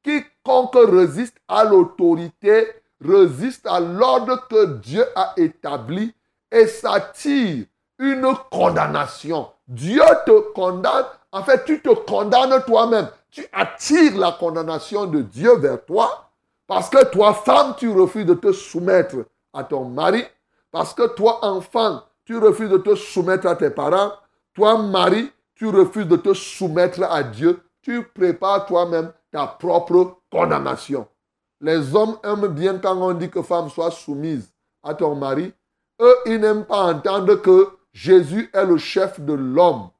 Quiconque 0.03 0.77
résiste 0.77 1.37
à 1.47 1.65
l'autorité 1.65 2.69
résiste 3.05 3.67
à 3.67 3.81
l'ordre 3.81 4.47
que 4.49 4.79
Dieu 4.79 5.05
a 5.15 5.35
établi 5.37 6.15
et 6.51 6.67
s'attire 6.67 7.67
une 7.99 8.35
condamnation. 8.51 9.51
Dieu 9.69 10.03
te 10.25 10.53
condamne. 10.53 11.05
En 11.33 11.43
fait, 11.43 11.65
tu 11.65 11.83
te 11.83 11.91
condamnes 11.91 12.63
toi-même. 12.65 13.09
Tu 13.31 13.47
attires 13.53 14.17
la 14.17 14.33
condamnation 14.33 15.07
de 15.07 15.21
Dieu 15.21 15.57
vers 15.59 15.85
toi 15.85 16.31
parce 16.67 16.89
que 16.89 17.05
toi, 17.07 17.35
femme, 17.35 17.75
tu 17.77 17.91
refuses 17.91 18.27
de 18.27 18.35
te 18.35 18.53
soumettre 18.53 19.17
à 19.53 19.65
ton 19.65 19.85
mari 19.85 20.25
parce 20.75 20.93
que 20.93 21.07
toi, 21.15 21.39
enfant, 21.45 22.03
tu 22.25 22.37
refuses 22.37 22.69
de 22.69 22.79
te 22.79 22.97
soumettre 22.97 23.47
à 23.47 23.55
tes 23.55 23.71
parents. 23.71 24.11
Toi, 24.55 24.83
mari, 24.83 25.31
tu 25.55 25.69
refuses 25.69 26.09
de 26.09 26.17
te 26.17 26.35
soumettre 26.35 27.01
à 27.05 27.23
Dieu. 27.23 27.63
Tu 27.81 28.03
prépares 28.03 28.67
toi-même 28.67 29.13
ta 29.31 29.47
propre 29.47 30.17
condamnation. 30.33 31.07
Les 31.61 31.95
hommes 31.95 32.19
aiment 32.25 32.49
bien 32.49 32.79
quand 32.79 32.97
on 33.01 33.15
dit 33.15 33.31
que 33.31 33.41
femme 33.41 33.71
soit 33.71 33.93
soumise 33.93 34.53
à 34.83 34.95
ton 34.95 35.15
mari. 35.15 35.53
Eux, 36.01 36.17
ils 36.27 36.41
n'aiment 36.41 36.65
pas 36.65 36.93
entendre 36.93 37.37
que 37.37 37.69
Jésus 37.93 38.51
est 38.53 38.67
le 38.67 38.77
chef 38.77 39.21
de 39.21 39.33
l'homme. 39.33 39.91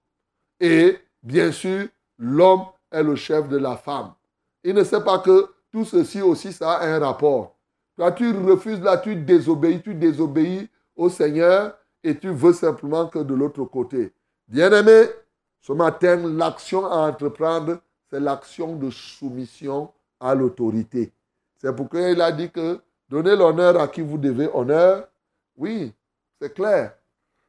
Et 0.59 0.99
bien 1.23 1.53
sûr, 1.53 1.87
l'homme 2.19 2.65
est 2.91 3.05
le 3.05 3.15
chef 3.15 3.49
de 3.49 3.59
la 3.59 3.77
femme. 3.77 4.13
Il 4.65 4.75
ne 4.75 4.83
sait 4.83 5.05
pas 5.05 5.21
que 5.21 5.51
tout 5.71 5.85
ceci 5.85 6.21
aussi, 6.21 6.53
ça 6.53 6.73
a 6.73 6.89
un 6.89 6.99
rapport. 6.99 7.54
Toi, 7.97 8.13
tu 8.13 8.31
refuses 8.33 8.81
là, 8.81 8.99
tu 8.99 9.15
désobéis, 9.15 9.81
tu 9.83 9.95
désobéis 9.95 10.69
au 10.97 11.09
Seigneur 11.09 11.77
et 12.03 12.17
tu 12.19 12.29
veux 12.31 12.53
simplement 12.53 13.07
que 13.07 13.21
de 13.21 13.35
l'autre 13.35 13.65
côté. 13.65 14.13
Bien-aimé, 14.49 15.09
ce 15.61 15.73
matin, 15.73 16.17
l'action 16.17 16.85
à 16.87 17.09
entreprendre, 17.09 17.79
c'est 18.11 18.21
l'action 18.21 18.77
de 18.77 18.91
soumission 18.91 19.91
à 20.21 20.35
l'autorité. 20.35 21.13
C'est 21.57 21.75
pourquoi 21.75 22.03
il 22.11 22.21
a 22.21 22.31
dit 22.31 22.51
que 22.51 22.81
donnez 23.09 23.37
l'honneur 23.37 23.81
à 23.81 23.89
qui 23.89 24.03
vous 24.03 24.19
devez 24.19 24.49
honneur. 24.53 25.09
Oui, 25.57 25.93
c'est 26.41 26.53
clair. 26.53 26.95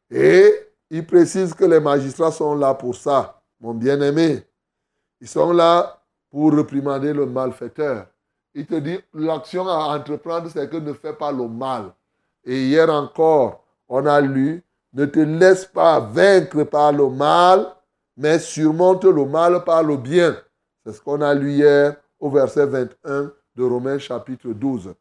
Et 0.10 0.52
il 0.90 1.06
précise 1.06 1.54
que 1.54 1.66
les 1.66 1.80
magistrats 1.80 2.32
sont 2.32 2.56
là 2.56 2.74
pour 2.74 2.96
ça, 2.96 3.42
mon 3.60 3.74
bien-aimé. 3.74 4.44
Ils 5.20 5.28
sont 5.28 5.52
là 5.52 6.02
pour 6.30 6.54
réprimander 6.54 7.14
le 7.14 7.26
malfaiteur. 7.26 8.08
Il 8.58 8.66
te 8.66 8.76
dit, 8.76 8.98
l'action 9.14 9.68
à 9.68 9.98
entreprendre, 9.98 10.50
c'est 10.50 10.70
que 10.70 10.78
ne 10.78 10.94
fais 10.94 11.12
pas 11.12 11.32
le 11.32 11.46
mal. 11.48 11.94
Et 12.46 12.68
hier 12.68 12.90
encore, 12.90 13.66
on 13.90 14.06
a 14.06 14.22
lu, 14.22 14.64
ne 14.94 15.06
te 15.06 15.20
laisse 15.20 15.66
pas 15.66 16.00
vaincre 16.00 16.64
par 16.64 16.94
le 16.94 17.10
mal, 17.10 17.68
mais 18.16 18.40
surmonte 18.40 19.04
le 19.04 19.26
mal 19.26 19.62
par 19.66 19.84
le 19.84 19.98
bien. 19.98 20.38
C'est 20.86 20.94
ce 20.94 21.02
qu'on 21.02 21.20
a 21.20 21.34
lu 21.34 21.52
hier 21.52 21.98
au 22.18 22.30
verset 22.30 22.66
21 22.66 23.34
de 23.58 23.64
Romains 23.64 24.00
chapitre 24.00 24.48
12. 24.48 24.94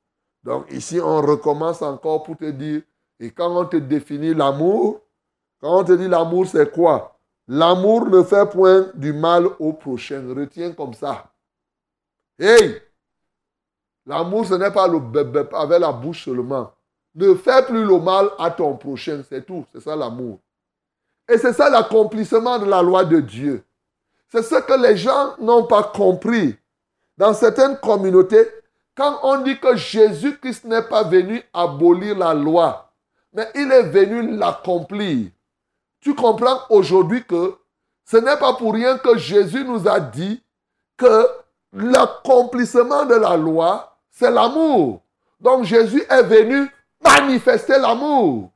Donc 0.42 0.66
ici, 0.72 1.00
on 1.00 1.20
recommence 1.20 1.80
encore 1.80 2.24
pour 2.24 2.36
te 2.36 2.50
dire, 2.50 2.82
et 3.20 3.30
quand 3.30 3.56
on 3.56 3.66
te 3.66 3.76
définit 3.76 4.34
l'amour, 4.34 5.00
quand 5.60 5.78
on 5.78 5.84
te 5.84 5.92
dit 5.92 6.08
l'amour, 6.08 6.48
c'est 6.48 6.72
quoi? 6.72 7.16
L'amour 7.46 8.06
ne 8.06 8.22
fait 8.24 8.50
point 8.50 8.90
du 8.94 9.12
mal 9.12 9.46
au 9.60 9.72
prochain. 9.74 10.24
Retiens 10.34 10.72
comme 10.72 10.94
ça. 10.94 11.30
Hey 12.36 12.82
L'amour, 14.06 14.46
ce 14.46 14.54
n'est 14.54 14.70
pas 14.70 14.86
le 14.86 15.00
avec 15.56 15.80
la 15.80 15.92
bouche 15.92 16.24
seulement. 16.24 16.72
Ne 17.14 17.34
fais 17.34 17.64
plus 17.64 17.84
le 17.84 17.98
mal 17.98 18.28
à 18.38 18.50
ton 18.50 18.76
prochain, 18.76 19.22
c'est 19.28 19.46
tout. 19.46 19.64
C'est 19.72 19.80
ça 19.80 19.96
l'amour. 19.96 20.38
Et 21.28 21.38
c'est 21.38 21.52
ça 21.52 21.70
l'accomplissement 21.70 22.58
de 22.58 22.66
la 22.66 22.82
loi 22.82 23.04
de 23.04 23.20
Dieu. 23.20 23.64
C'est 24.28 24.42
ce 24.42 24.56
que 24.56 24.82
les 24.82 24.96
gens 24.96 25.36
n'ont 25.38 25.64
pas 25.64 25.84
compris. 25.84 26.56
Dans 27.16 27.32
certaines 27.32 27.78
communautés, 27.78 28.48
quand 28.96 29.20
on 29.22 29.42
dit 29.42 29.58
que 29.58 29.76
Jésus-Christ 29.76 30.64
n'est 30.64 30.82
pas 30.82 31.04
venu 31.04 31.42
abolir 31.52 32.18
la 32.18 32.34
loi, 32.34 32.92
mais 33.32 33.48
il 33.54 33.70
est 33.70 33.84
venu 33.84 34.36
l'accomplir. 34.36 35.28
Tu 36.00 36.14
comprends 36.14 36.60
aujourd'hui 36.68 37.24
que 37.24 37.56
ce 38.04 38.16
n'est 38.16 38.36
pas 38.36 38.54
pour 38.54 38.74
rien 38.74 38.98
que 38.98 39.16
Jésus 39.16 39.64
nous 39.64 39.88
a 39.88 39.98
dit 40.00 40.42
que 40.96 41.26
l'accomplissement 41.72 43.06
de 43.06 43.14
la 43.14 43.36
loi, 43.36 43.93
c'est 44.14 44.30
l'amour. 44.30 45.02
Donc 45.40 45.64
Jésus 45.64 46.02
est 46.08 46.22
venu 46.22 46.70
manifester 47.02 47.78
l'amour. 47.78 48.50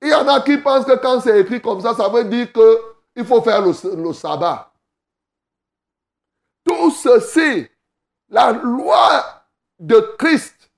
Il 0.00 0.08
y 0.08 0.14
en 0.14 0.26
a 0.26 0.40
qui 0.40 0.56
pensent 0.58 0.86
que 0.86 0.96
quand 0.96 1.20
c'est 1.20 1.40
écrit 1.40 1.60
comme 1.60 1.80
ça, 1.80 1.94
ça 1.94 2.08
veut 2.08 2.24
dire 2.24 2.48
qu'il 2.52 3.24
faut 3.24 3.42
faire 3.42 3.62
le, 3.62 4.12
sabbat. 4.12 4.72
Tout 6.64 6.90
ceci, 6.90 7.68
la 8.28 8.52
loi 8.52 9.44
de 9.78 10.14
Christ, 10.18 10.70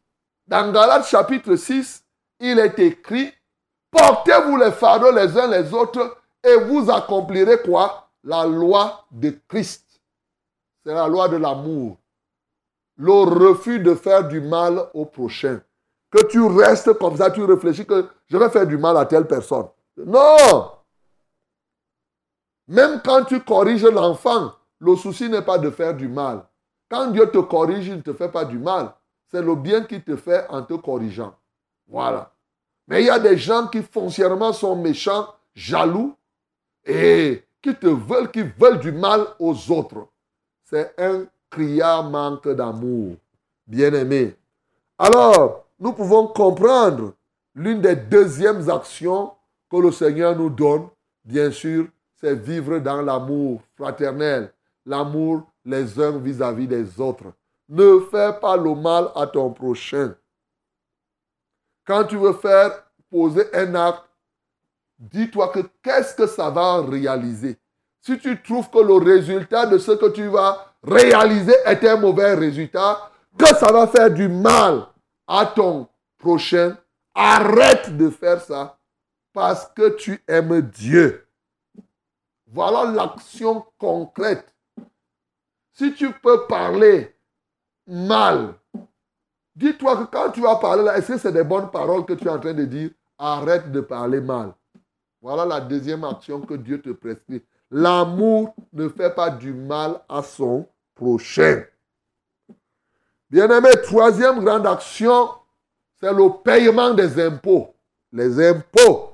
dans 0.47 0.73
Galates 0.73 1.07
chapitre 1.07 1.55
6, 1.55 2.03
il 2.41 2.59
est 2.59 2.79
écrit, 2.79 3.33
portez-vous 3.91 4.57
les 4.57 4.73
fardeaux 4.73 5.13
les 5.13 5.37
uns 5.39 5.47
les 5.47 5.73
autres 5.73 6.17
et 6.43 6.57
vous 6.57 6.91
accomplirez 6.91 7.61
quoi? 7.63 8.09
La 8.25 8.45
loi 8.45 9.05
de 9.11 9.39
Christ. 9.49 9.85
C'est 10.85 10.95
la 10.95 11.07
loi 11.07 11.29
de 11.29 11.37
l'amour. 11.37 11.99
Le 13.01 13.13
refus 13.13 13.81
de 13.81 13.95
faire 13.95 14.29
du 14.29 14.43
mal 14.43 14.79
au 14.93 15.07
prochain. 15.07 15.63
Que 16.11 16.23
tu 16.27 16.43
restes 16.43 16.93
comme 16.99 17.17
ça, 17.17 17.31
tu 17.31 17.43
réfléchis 17.43 17.87
que 17.87 18.07
je 18.27 18.37
vais 18.37 18.51
faire 18.51 18.67
du 18.67 18.77
mal 18.77 18.95
à 18.99 19.07
telle 19.07 19.27
personne. 19.27 19.69
Non 19.97 20.73
Même 22.69 23.01
quand 23.03 23.25
tu 23.25 23.41
corriges 23.41 23.87
l'enfant, 23.87 24.53
le 24.81 24.97
souci 24.97 25.31
n'est 25.31 25.41
pas 25.41 25.57
de 25.57 25.71
faire 25.71 25.95
du 25.95 26.09
mal. 26.09 26.45
Quand 26.91 27.07
Dieu 27.07 27.25
te 27.31 27.39
corrige, 27.39 27.87
il 27.87 27.97
ne 27.97 28.03
te 28.03 28.13
fait 28.13 28.31
pas 28.31 28.45
du 28.45 28.59
mal. 28.59 28.93
C'est 29.29 29.41
le 29.41 29.55
bien 29.55 29.85
qu'il 29.85 30.03
te 30.03 30.17
fait 30.17 30.47
en 30.51 30.63
te 30.63 30.75
corrigeant. 30.75 31.35
Voilà. 31.89 32.35
Mais 32.87 33.03
il 33.03 33.07
y 33.07 33.11
a 33.11 33.19
des 33.19 33.39
gens 33.39 33.69
qui 33.69 33.83
foncièrement 33.83 34.53
sont 34.53 34.77
méchants, 34.77 35.27
jaloux 35.55 36.15
et 36.85 37.45
qui 37.63 37.75
te 37.75 37.87
veulent, 37.87 38.31
qui 38.31 38.43
veulent 38.43 38.81
du 38.81 38.93
mal 38.93 39.27
aux 39.39 39.71
autres. 39.71 40.07
C'est 40.65 40.95
un 40.99 41.25
criard 41.51 42.09
manque 42.09 42.49
d'amour. 42.49 43.17
Bien-aimé. 43.67 44.37
Alors, 44.99 45.67
nous 45.79 45.93
pouvons 45.93 46.29
comprendre 46.29 47.15
l'une 47.55 47.81
des 47.81 47.97
deuxièmes 47.97 48.69
actions 48.71 49.33
que 49.71 49.77
le 49.77 49.93
Seigneur 49.93 50.37
nous 50.37 50.51
donne, 50.51 50.89
bien 51.25 51.51
sûr, 51.51 51.87
c'est 52.21 52.35
vivre 52.35 52.79
dans 52.79 53.01
l'amour 53.01 53.63
fraternel, 53.77 54.53
l'amour 54.85 55.43
les 55.65 55.99
uns 56.01 56.19
vis-à-vis 56.19 56.67
des 56.67 57.01
autres. 57.01 57.33
Ne 57.69 58.01
fais 58.11 58.33
pas 58.41 58.57
le 58.57 58.75
mal 58.75 59.09
à 59.15 59.27
ton 59.27 59.51
prochain. 59.51 60.15
Quand 61.87 62.05
tu 62.05 62.17
veux 62.17 62.33
faire 62.33 62.85
poser 63.11 63.45
un 63.55 63.75
acte, 63.75 64.05
dis-toi 64.99 65.49
que 65.49 65.61
qu'est-ce 65.83 66.15
que 66.15 66.27
ça 66.27 66.51
va 66.51 66.83
réaliser? 66.83 67.57
Si 68.01 68.19
tu 68.19 68.41
trouves 68.43 68.69
que 68.71 68.79
le 68.79 68.95
résultat 68.95 69.67
de 69.67 69.79
ce 69.79 69.93
que 69.93 70.11
tu 70.11 70.27
vas 70.27 70.70
réaliser 70.83 71.55
est 71.67 71.85
un 71.85 71.97
mauvais 71.97 72.35
résultat, 72.35 73.11
que 73.39 73.47
ça 73.47 73.73
va 73.73 73.87
faire 73.87 74.11
du 74.11 74.29
mal 74.29 74.87
à 75.27 75.47
ton 75.47 75.89
prochain, 76.19 76.77
arrête 77.15 77.97
de 77.97 78.11
faire 78.11 78.41
ça 78.41 78.79
parce 79.33 79.67
que 79.67 79.97
tu 79.97 80.23
aimes 80.27 80.61
Dieu. 80.61 81.27
Voilà 82.47 82.91
l'action 82.91 83.65
concrète. 83.79 84.53
Si 85.73 85.95
tu 85.95 86.13
peux 86.13 86.47
parler 86.47 87.15
mal, 87.87 88.55
dis-toi 89.55 89.97
que 89.99 90.11
quand 90.11 90.31
tu 90.31 90.41
vas 90.41 90.57
parler 90.57 90.83
là, 90.83 90.99
est-ce 90.99 91.13
que 91.13 91.19
c'est 91.19 91.33
des 91.33 91.45
bonnes 91.45 91.71
paroles 91.71 92.05
que 92.05 92.13
tu 92.13 92.25
es 92.27 92.31
en 92.31 92.41
train 92.41 92.55
de 92.55 92.65
dire? 92.65 92.91
Arrête 93.17 93.71
de 93.71 93.81
parler 93.81 94.21
mal. 94.21 94.53
Voilà 95.23 95.45
la 95.45 95.61
deuxième 95.61 96.05
action 96.05 96.41
que 96.41 96.55
Dieu 96.55 96.81
te 96.81 96.91
prescrit. 96.91 97.43
L'amour 97.71 98.55
ne 98.73 98.89
fait 98.89 99.15
pas 99.15 99.31
du 99.31 99.53
mal 99.53 100.01
à 100.09 100.23
son 100.23 100.67
prochain. 100.95 101.63
Bien-aimé, 103.31 103.69
troisième 103.85 104.45
grande 104.45 104.67
action, 104.67 105.29
c'est 106.01 106.13
le 106.13 106.43
paiement 106.43 106.95
des 106.95 107.21
impôts. 107.21 107.75
Les 108.13 108.49
impôts. 108.49 109.11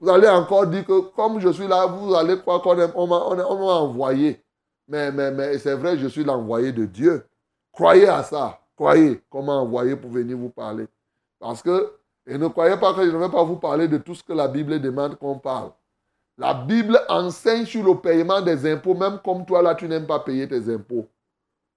Vous 0.00 0.10
allez 0.10 0.28
encore 0.28 0.66
dire 0.66 0.84
que 0.84 1.00
comme 1.14 1.40
je 1.40 1.48
suis 1.48 1.66
là, 1.66 1.86
vous 1.86 2.14
allez 2.14 2.38
croire 2.38 2.60
qu'on 2.60 3.06
m'a 3.06 3.16
envoyé. 3.16 4.42
Mais, 4.86 5.10
mais, 5.10 5.56
c'est 5.58 5.74
vrai, 5.74 5.96
je 5.96 6.08
suis 6.08 6.24
l'envoyé 6.24 6.72
de 6.72 6.84
Dieu. 6.84 7.26
Croyez 7.72 8.06
à 8.06 8.22
ça. 8.22 8.60
Croyez 8.76 9.22
m'a 9.32 9.52
envoyé 9.54 9.96
pour 9.96 10.10
venir 10.10 10.36
vous 10.36 10.50
parler. 10.50 10.86
Parce 11.38 11.62
que, 11.62 11.92
et 12.26 12.36
ne 12.36 12.48
croyez 12.48 12.76
pas 12.76 12.92
que 12.92 13.04
je 13.04 13.10
ne 13.10 13.18
vais 13.18 13.30
pas 13.30 13.44
vous 13.44 13.56
parler 13.56 13.88
de 13.88 13.98
tout 13.98 14.14
ce 14.14 14.22
que 14.22 14.32
la 14.32 14.48
Bible 14.48 14.80
demande 14.80 15.16
qu'on 15.16 15.38
parle. 15.38 15.70
La 16.36 16.54
Bible 16.54 17.00
enseigne 17.08 17.64
sur 17.64 17.84
le 17.84 18.00
paiement 18.00 18.40
des 18.40 18.70
impôts, 18.70 18.94
même 18.94 19.20
comme 19.24 19.46
toi 19.46 19.62
là, 19.62 19.74
tu 19.74 19.86
n'aimes 19.86 20.06
pas 20.06 20.20
payer 20.20 20.48
tes 20.48 20.68
impôts. 20.72 21.08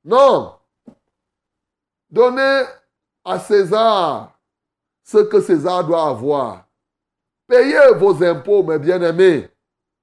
Non. 0.03 0.55
Donnez 2.09 2.63
à 3.23 3.39
César 3.39 4.37
ce 5.03 5.19
que 5.19 5.41
César 5.41 5.85
doit 5.85 6.07
avoir. 6.07 6.65
Payez 7.47 7.93
vos 7.95 8.23
impôts, 8.23 8.63
mes 8.63 8.79
bien-aimés. 8.79 9.49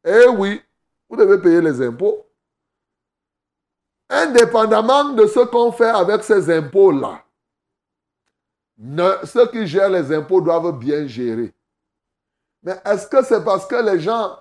Eh 0.04 0.28
oui, 0.28 0.62
vous 1.08 1.16
devez 1.16 1.38
payer 1.38 1.60
les 1.60 1.82
impôts. 1.82 2.26
Indépendamment 4.08 5.10
de 5.10 5.26
ce 5.26 5.40
qu'on 5.40 5.72
fait 5.72 5.88
avec 5.88 6.22
ces 6.22 6.50
impôts-là, 6.50 7.24
ceux 9.24 9.46
qui 9.48 9.66
gèrent 9.66 9.90
les 9.90 10.12
impôts 10.12 10.40
doivent 10.40 10.78
bien 10.78 11.06
gérer. 11.06 11.52
Mais 12.62 12.80
est-ce 12.84 13.06
que 13.06 13.22
c'est 13.24 13.44
parce 13.44 13.66
que 13.66 13.76
les 13.76 14.00
gens, 14.00 14.38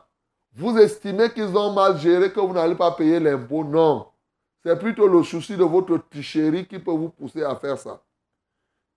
vous 0.55 0.77
estimez 0.77 1.29
qu'ils 1.31 1.55
ont 1.57 1.73
mal 1.73 1.97
géré 1.97 2.31
que 2.31 2.39
vous 2.39 2.53
n'allez 2.53 2.75
pas 2.75 2.91
payer 2.91 3.19
l'impôt? 3.19 3.63
Non. 3.63 4.07
C'est 4.63 4.77
plutôt 4.77 5.07
le 5.07 5.23
souci 5.23 5.57
de 5.57 5.63
votre 5.63 5.97
tricherie 6.09 6.65
qui 6.65 6.79
peut 6.79 6.91
vous 6.91 7.09
pousser 7.09 7.43
à 7.43 7.55
faire 7.55 7.77
ça. 7.77 7.99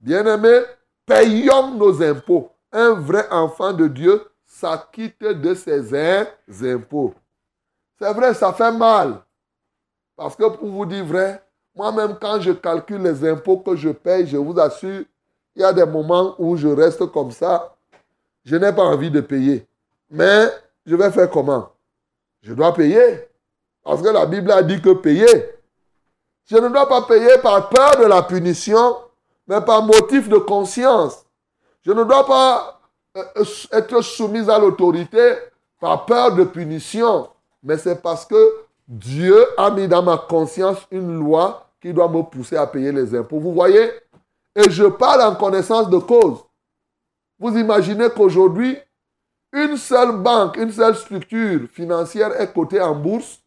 Bien-aimés, 0.01 0.63
payons 1.05 1.75
nos 1.75 2.03
impôts. 2.03 2.51
Un 2.71 2.93
vrai 2.93 3.27
enfant 3.31 3.73
de 3.73 3.89
Dieu 3.89 4.23
s'acquitte 4.45 5.21
de 5.21 5.55
ses 5.55 5.95
impôts. 6.73 7.15
C'est 7.99 8.13
vrai, 8.13 8.35
ça 8.35 8.53
fait 8.53 8.73
mal. 8.73 9.23
Parce 10.15 10.37
que 10.37 10.49
pour 10.49 10.69
vous 10.69 10.87
dire 10.87 11.05
vrai, 11.05 11.43
moi-même, 11.75 12.17
quand 12.21 12.41
je 12.41 12.53
calcule 12.53 13.03
les 13.03 13.29
impôts 13.29 13.59
que 13.59 13.75
je 13.75 13.91
paye, 13.91 14.27
je 14.27 14.37
vous 14.37 14.59
assure, 14.59 15.05
il 15.55 15.63
y 15.63 15.65
a 15.65 15.73
des 15.73 15.87
moments 15.87 16.35
où 16.39 16.57
je 16.57 16.69
reste 16.69 17.07
comme 17.07 17.31
ça. 17.31 17.75
Je 18.45 18.57
n'ai 18.57 18.73
pas 18.73 18.85
envie 18.85 19.11
de 19.11 19.21
payer. 19.21 19.67
Mais 20.11 20.49
je 20.87 20.97
vais 20.97 21.11
faire 21.11 21.29
comment? 21.31 21.69
Je 22.43 22.55
dois 22.55 22.73
payer. 22.73 23.29
Parce 23.83 24.01
que 24.01 24.09
la 24.09 24.25
Bible 24.25 24.51
a 24.51 24.63
dit 24.63 24.81
que 24.81 24.95
payer. 24.95 25.27
Je 26.47 26.57
ne 26.57 26.69
dois 26.69 26.89
pas 26.89 27.03
payer 27.03 27.39
par 27.43 27.69
peur 27.69 27.97
de 27.99 28.05
la 28.05 28.23
punition, 28.23 28.97
mais 29.49 29.61
par 29.61 29.83
motif 29.83 30.29
de 30.29 30.39
conscience. 30.39 31.27
Je 31.85 31.93
ne 31.93 32.05
dois 32.05 32.25
pas 32.25 32.81
euh, 33.17 33.25
euh, 33.39 33.45
être 33.73 34.01
soumise 34.03 34.49
à 34.49 34.59
l'autorité 34.59 35.35
par 35.81 36.07
peur 36.07 36.35
de 36.35 36.45
punition, 36.45 37.29
mais 37.63 37.79
c'est 37.79 38.01
parce 38.01 38.25
que 38.25 38.55
Dieu 38.89 39.45
a 39.59 39.71
mis 39.71 39.89
dans 39.89 40.03
ma 40.03 40.19
conscience 40.19 40.79
une 40.91 41.19
loi 41.19 41.69
qui 41.81 41.93
doit 41.93 42.09
me 42.09 42.23
pousser 42.23 42.57
à 42.57 42.67
payer 42.67 42.93
les 42.93 43.15
impôts. 43.15 43.41
Vous 43.41 43.53
voyez? 43.53 43.91
Et 44.55 44.71
je 44.71 44.85
parle 44.85 45.23
en 45.23 45.35
connaissance 45.35 45.91
de 45.91 45.99
cause. 45.99 46.45
Vous 47.39 47.57
imaginez 47.59 48.09
qu'aujourd'hui, 48.11 48.79
une 49.57 49.79
seule 49.79 50.13
banque, 50.13 50.59
une 50.59 50.71
seule 50.71 50.95
structure 50.95 51.61
financière 51.73 52.39
est 52.39 52.53
cotée 52.53 52.81
en 52.81 52.95
bourse. 52.95 53.39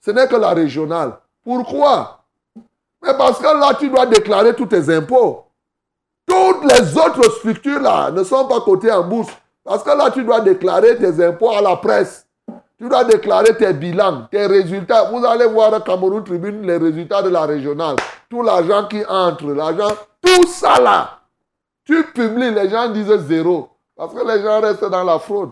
Ce 0.00 0.10
n'est 0.10 0.26
que 0.26 0.36
la 0.36 0.50
régionale. 0.50 1.12
Pourquoi? 1.44 2.24
Mais 3.02 3.14
parce 3.16 3.38
que 3.38 3.44
là, 3.44 3.74
tu 3.78 3.90
dois 3.90 4.06
déclarer 4.06 4.54
tous 4.54 4.66
tes 4.66 4.94
impôts. 4.94 5.44
Toutes 6.26 6.64
les 6.72 6.96
autres 6.96 7.30
structures 7.38 7.80
là 7.80 8.10
ne 8.10 8.24
sont 8.24 8.46
pas 8.46 8.60
cotées 8.60 8.90
en 8.90 9.04
bourse. 9.04 9.32
Parce 9.62 9.82
que 9.82 9.90
là, 9.90 10.10
tu 10.10 10.24
dois 10.24 10.40
déclarer 10.40 10.96
tes 10.96 11.22
impôts 11.22 11.50
à 11.50 11.60
la 11.60 11.76
presse. 11.76 12.26
Tu 12.78 12.88
dois 12.88 13.04
déclarer 13.04 13.54
tes 13.56 13.72
bilans, 13.74 14.26
tes 14.30 14.46
résultats. 14.46 15.10
Vous 15.10 15.24
allez 15.26 15.46
voir 15.46 15.74
à 15.74 15.80
Cameroun 15.80 16.24
Tribune 16.24 16.66
les 16.66 16.78
résultats 16.78 17.20
de 17.20 17.28
la 17.28 17.44
régionale. 17.44 17.96
Tout 18.30 18.42
l'argent 18.42 18.86
qui 18.88 19.04
entre, 19.04 19.48
l'argent, 19.52 19.94
tout 20.22 20.46
ça 20.46 20.80
là. 20.80 21.18
Tu 21.84 22.02
publies, 22.14 22.52
les 22.52 22.70
gens 22.70 22.88
disent 22.88 23.14
zéro. 23.26 23.68
Parce 23.98 24.14
que 24.14 24.24
les 24.24 24.40
gens 24.40 24.60
restent 24.60 24.84
dans 24.84 25.02
la 25.02 25.18
fraude. 25.18 25.50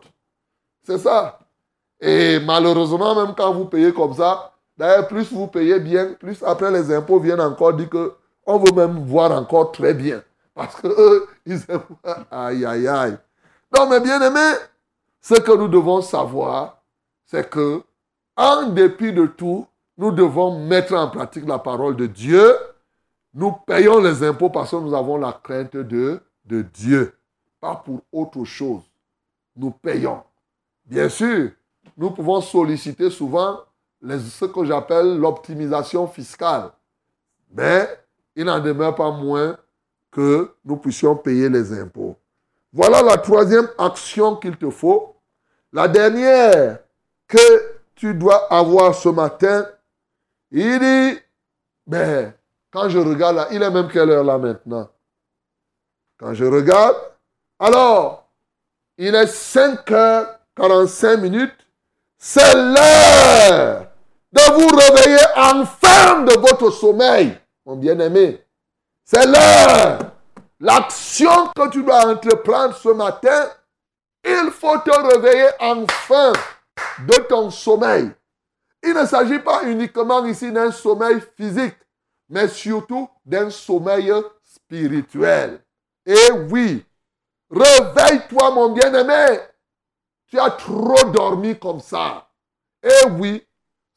C'est 0.84 0.98
ça. 0.98 1.40
Et 2.00 2.38
malheureusement, 2.38 3.16
même 3.16 3.34
quand 3.36 3.52
vous 3.52 3.64
payez 3.64 3.92
comme 3.92 4.14
ça, 4.14 4.52
d'ailleurs, 4.78 5.08
plus 5.08 5.32
vous 5.32 5.48
payez 5.48 5.80
bien, 5.80 6.12
plus 6.12 6.40
après 6.44 6.70
les 6.70 6.94
impôts 6.94 7.18
viennent 7.18 7.40
encore 7.40 7.72
dire 7.72 7.90
que 7.90 8.14
on 8.46 8.58
veut 8.58 8.70
même 8.70 9.04
voir 9.04 9.32
encore 9.32 9.72
très 9.72 9.94
bien. 9.94 10.22
Parce 10.54 10.76
que 10.76 10.86
eux, 10.86 11.26
ils 11.46 11.60
aiment. 11.68 11.80
Aïe, 12.30 12.64
aïe, 12.64 12.86
aïe. 12.86 13.18
Donc, 13.74 13.90
mes 13.90 13.98
bien-aimés, 13.98 14.54
ce 15.20 15.34
que 15.34 15.50
nous 15.50 15.66
devons 15.66 16.00
savoir, 16.00 16.80
c'est 17.24 17.50
que, 17.50 17.82
en 18.36 18.68
dépit 18.68 19.12
de 19.12 19.26
tout, 19.26 19.66
nous 19.98 20.12
devons 20.12 20.64
mettre 20.64 20.94
en 20.94 21.08
pratique 21.08 21.48
la 21.48 21.58
parole 21.58 21.96
de 21.96 22.06
Dieu. 22.06 22.54
Nous 23.34 23.50
payons 23.66 23.98
les 23.98 24.22
impôts 24.22 24.50
parce 24.50 24.70
que 24.70 24.76
nous 24.76 24.94
avons 24.94 25.16
la 25.16 25.32
crainte 25.32 25.76
de, 25.76 26.20
de 26.44 26.62
Dieu, 26.62 27.12
pas 27.60 27.76
pour 27.76 28.00
autre 28.12 28.44
chose. 28.44 28.82
Nous 29.56 29.70
payons. 29.70 30.22
Bien 30.84 31.08
sûr, 31.08 31.50
nous 31.96 32.10
pouvons 32.10 32.40
solliciter 32.40 33.10
souvent 33.10 33.60
ce 34.02 34.44
que 34.44 34.64
j'appelle 34.64 35.16
l'optimisation 35.16 36.06
fiscale. 36.06 36.70
Mais 37.50 37.88
il 38.34 38.44
n'en 38.44 38.60
demeure 38.60 38.94
pas 38.94 39.10
moins 39.10 39.56
que 40.10 40.54
nous 40.64 40.76
puissions 40.76 41.16
payer 41.16 41.48
les 41.48 41.72
impôts. 41.78 42.16
Voilà 42.72 43.02
la 43.02 43.16
troisième 43.16 43.68
action 43.78 44.36
qu'il 44.36 44.56
te 44.56 44.70
faut. 44.70 45.16
La 45.72 45.88
dernière 45.88 46.78
que 47.26 47.76
tu 47.94 48.14
dois 48.14 48.52
avoir 48.52 48.94
ce 48.94 49.08
matin, 49.08 49.66
il 50.50 50.78
dit, 50.78 51.18
ben, 51.86 52.32
quand 52.70 52.88
je 52.88 52.98
regarde 52.98 53.36
là, 53.36 53.48
il 53.50 53.62
est 53.62 53.70
même 53.70 53.88
quelle 53.88 54.10
heure 54.10 54.24
là 54.24 54.38
maintenant? 54.38 54.88
Quand 56.18 56.34
je 56.34 56.44
regarde, 56.44 56.96
alors, 57.58 58.28
il 58.98 59.14
est 59.14 59.26
5 59.26 59.90
heures 59.90 60.38
45 60.56 61.18
minutes, 61.18 61.66
c'est 62.18 62.54
l'heure 62.54 63.86
de 64.32 64.52
vous 64.52 64.74
réveiller 64.74 65.24
enfin 65.36 66.22
de 66.22 66.38
votre 66.40 66.70
sommeil, 66.70 67.38
mon 67.64 67.76
bien-aimé. 67.76 68.42
C'est 69.04 69.26
l'heure. 69.26 70.12
L'action 70.58 71.48
que 71.54 71.68
tu 71.68 71.82
dois 71.82 72.06
entreprendre 72.06 72.74
ce 72.74 72.88
matin, 72.88 73.50
il 74.24 74.50
faut 74.50 74.78
te 74.78 74.90
réveiller 74.90 75.48
enfin 75.60 76.32
de 77.00 77.14
ton 77.28 77.50
sommeil. 77.50 78.10
Il 78.82 78.94
ne 78.94 79.04
s'agit 79.04 79.38
pas 79.38 79.64
uniquement 79.64 80.24
ici 80.24 80.50
d'un 80.50 80.72
sommeil 80.72 81.20
physique, 81.36 81.76
mais 82.30 82.48
surtout 82.48 83.08
d'un 83.24 83.50
sommeil 83.50 84.10
spirituel. 84.42 85.60
Et 86.06 86.30
oui, 86.50 86.84
réveille-toi 87.50 88.50
mon 88.50 88.70
bien-aimé. 88.70 89.40
Tu 90.28 90.38
as 90.38 90.50
trop 90.50 91.04
dormi 91.10 91.58
comme 91.58 91.80
ça. 91.80 92.28
Eh 92.82 93.08
oui, 93.18 93.46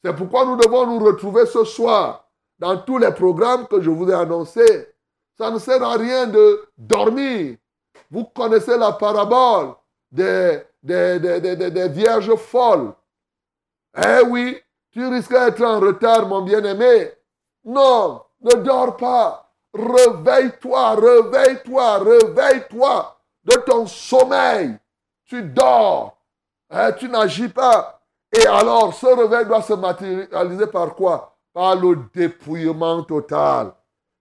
c'est 0.02 0.14
pourquoi 0.14 0.44
nous 0.44 0.56
devons 0.56 0.86
nous 0.86 1.04
retrouver 1.04 1.46
ce 1.46 1.64
soir 1.64 2.28
dans 2.58 2.76
tous 2.78 2.98
les 2.98 3.12
programmes 3.12 3.66
que 3.66 3.80
je 3.80 3.90
vous 3.90 4.08
ai 4.10 4.14
annoncés. 4.14 4.88
Ça 5.36 5.50
ne 5.50 5.58
sert 5.58 5.82
à 5.82 5.94
rien 5.96 6.26
de 6.26 6.68
dormir. 6.76 7.56
Vous 8.10 8.24
connaissez 8.24 8.76
la 8.76 8.92
parabole 8.92 9.74
des, 10.10 10.62
vierges 10.82 12.34
folles. 12.36 12.92
Eh 13.96 14.22
oui, 14.26 14.58
tu 14.90 15.06
risques 15.06 15.32
d'être 15.32 15.62
en 15.62 15.80
retard, 15.80 16.26
mon 16.26 16.42
bien-aimé. 16.42 17.12
Non, 17.64 18.22
ne 18.40 18.54
dors 18.54 18.96
pas. 18.96 19.52
Réveille-toi, 19.72 20.94
réveille-toi, 20.96 21.98
réveille-toi 21.98 23.19
de 23.50 23.56
ton 23.60 23.86
sommeil. 23.86 24.78
Tu 25.24 25.42
dors. 25.42 26.16
Hein, 26.70 26.92
tu 26.92 27.08
n'agis 27.08 27.48
pas. 27.48 28.00
Et 28.32 28.46
alors, 28.46 28.94
ce 28.94 29.06
réveil 29.06 29.46
doit 29.46 29.62
se 29.62 29.72
matérialiser 29.72 30.66
par 30.68 30.94
quoi? 30.94 31.36
Par 31.52 31.74
le 31.74 31.98
dépouillement 32.14 33.02
total. 33.02 33.72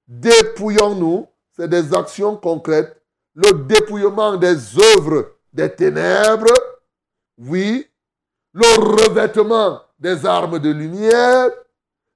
Dépouillons-nous, 0.07 1.27
c'est 1.55 1.67
des 1.67 1.93
actions 1.93 2.35
concrètes. 2.35 2.99
Le 3.35 3.51
dépouillement 3.51 4.35
des 4.37 4.77
œuvres 4.79 5.33
des 5.53 5.73
ténèbres, 5.73 6.53
oui. 7.37 7.87
Le 8.53 9.05
revêtement 9.05 9.81
des 9.99 10.25
armes 10.25 10.57
de 10.57 10.71
lumière, 10.71 11.49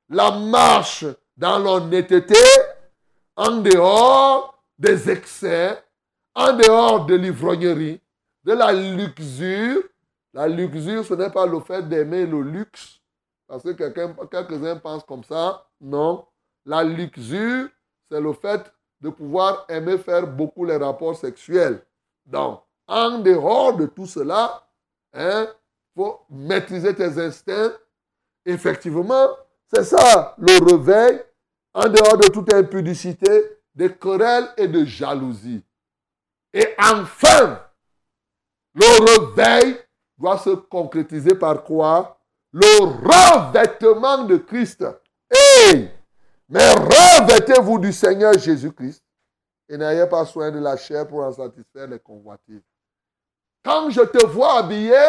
la 0.10 0.32
marche 0.32 1.06
dans 1.38 1.60
l'honnêteté, 1.60 2.40
en 3.36 3.58
dehors 3.58 4.64
des 4.80 5.12
excès, 5.12 5.78
en 6.36 6.54
dehors 6.54 7.06
de 7.06 7.16
l'ivrognerie, 7.16 8.02
de 8.44 8.54
la 8.54 8.72
luxure, 8.72 9.84
la 10.34 10.48
luxure, 10.48 11.06
ce 11.06 11.14
n'est 11.14 11.30
pas 11.30 11.46
le 11.46 11.60
fait 11.60 11.88
d'aimer 11.88 12.26
le 12.26 12.42
luxe, 12.42 13.00
parce 13.48 13.64
que 13.64 13.72
quelques-uns 14.26 14.78
pensent 14.78 15.04
comme 15.04 15.24
ça. 15.24 15.68
Non. 15.80 16.26
La 16.66 16.84
luxure, 16.84 17.70
c'est 18.10 18.20
le 18.20 18.34
fait 18.34 18.62
de 19.02 19.10
pouvoir 19.10 19.66
aimer 19.70 19.98
faire 19.98 20.26
beaucoup 20.26 20.66
les 20.66 20.78
rapports 20.78 21.16
sexuels. 21.16 21.84
Donc, 22.26 22.62
en 22.88 23.20
dehors 23.20 23.76
de 23.76 23.86
tout 23.86 24.06
cela, 24.06 24.66
il 25.14 25.22
hein, 25.22 25.48
faut 25.96 26.22
maîtriser 26.30 26.96
tes 26.96 27.20
instincts. 27.20 27.74
Effectivement, 28.46 29.28
c'est 29.74 29.84
ça 29.84 30.36
le 30.40 30.64
réveil, 30.66 31.22
en 31.74 31.88
dehors 31.90 32.18
de 32.18 32.30
toute 32.30 32.54
impudicité, 32.54 33.58
de 33.76 33.88
querelles 33.88 34.50
et 34.58 34.68
de 34.68 34.84
jalousie. 34.86 35.64
Et 36.54 36.76
enfin, 36.78 37.60
le 38.76 39.36
réveil 39.36 39.80
doit 40.18 40.38
se 40.38 40.52
concrétiser 40.52 41.36
par 41.36 41.64
quoi? 41.64 42.20
Le 42.52 42.84
revêtement 42.84 44.24
de 44.26 44.38
Christ. 44.38 44.86
Hey 45.30 45.90
Mais 46.48 46.72
revêtez-vous 46.72 47.80
du 47.80 47.92
Seigneur 47.92 48.38
Jésus-Christ 48.38 49.04
et 49.70 49.78
n'ayez 49.78 50.06
pas 50.06 50.26
soin 50.26 50.52
de 50.52 50.60
la 50.60 50.78
chair 50.78 51.08
pour 51.08 51.22
en 51.22 51.32
satisfaire 51.32 51.88
les 51.88 52.00
convoitises. 52.00 52.62
Quand 53.64 53.90
je 53.90 54.02
te 54.02 54.26
vois 54.28 54.60
habillé, 54.60 55.02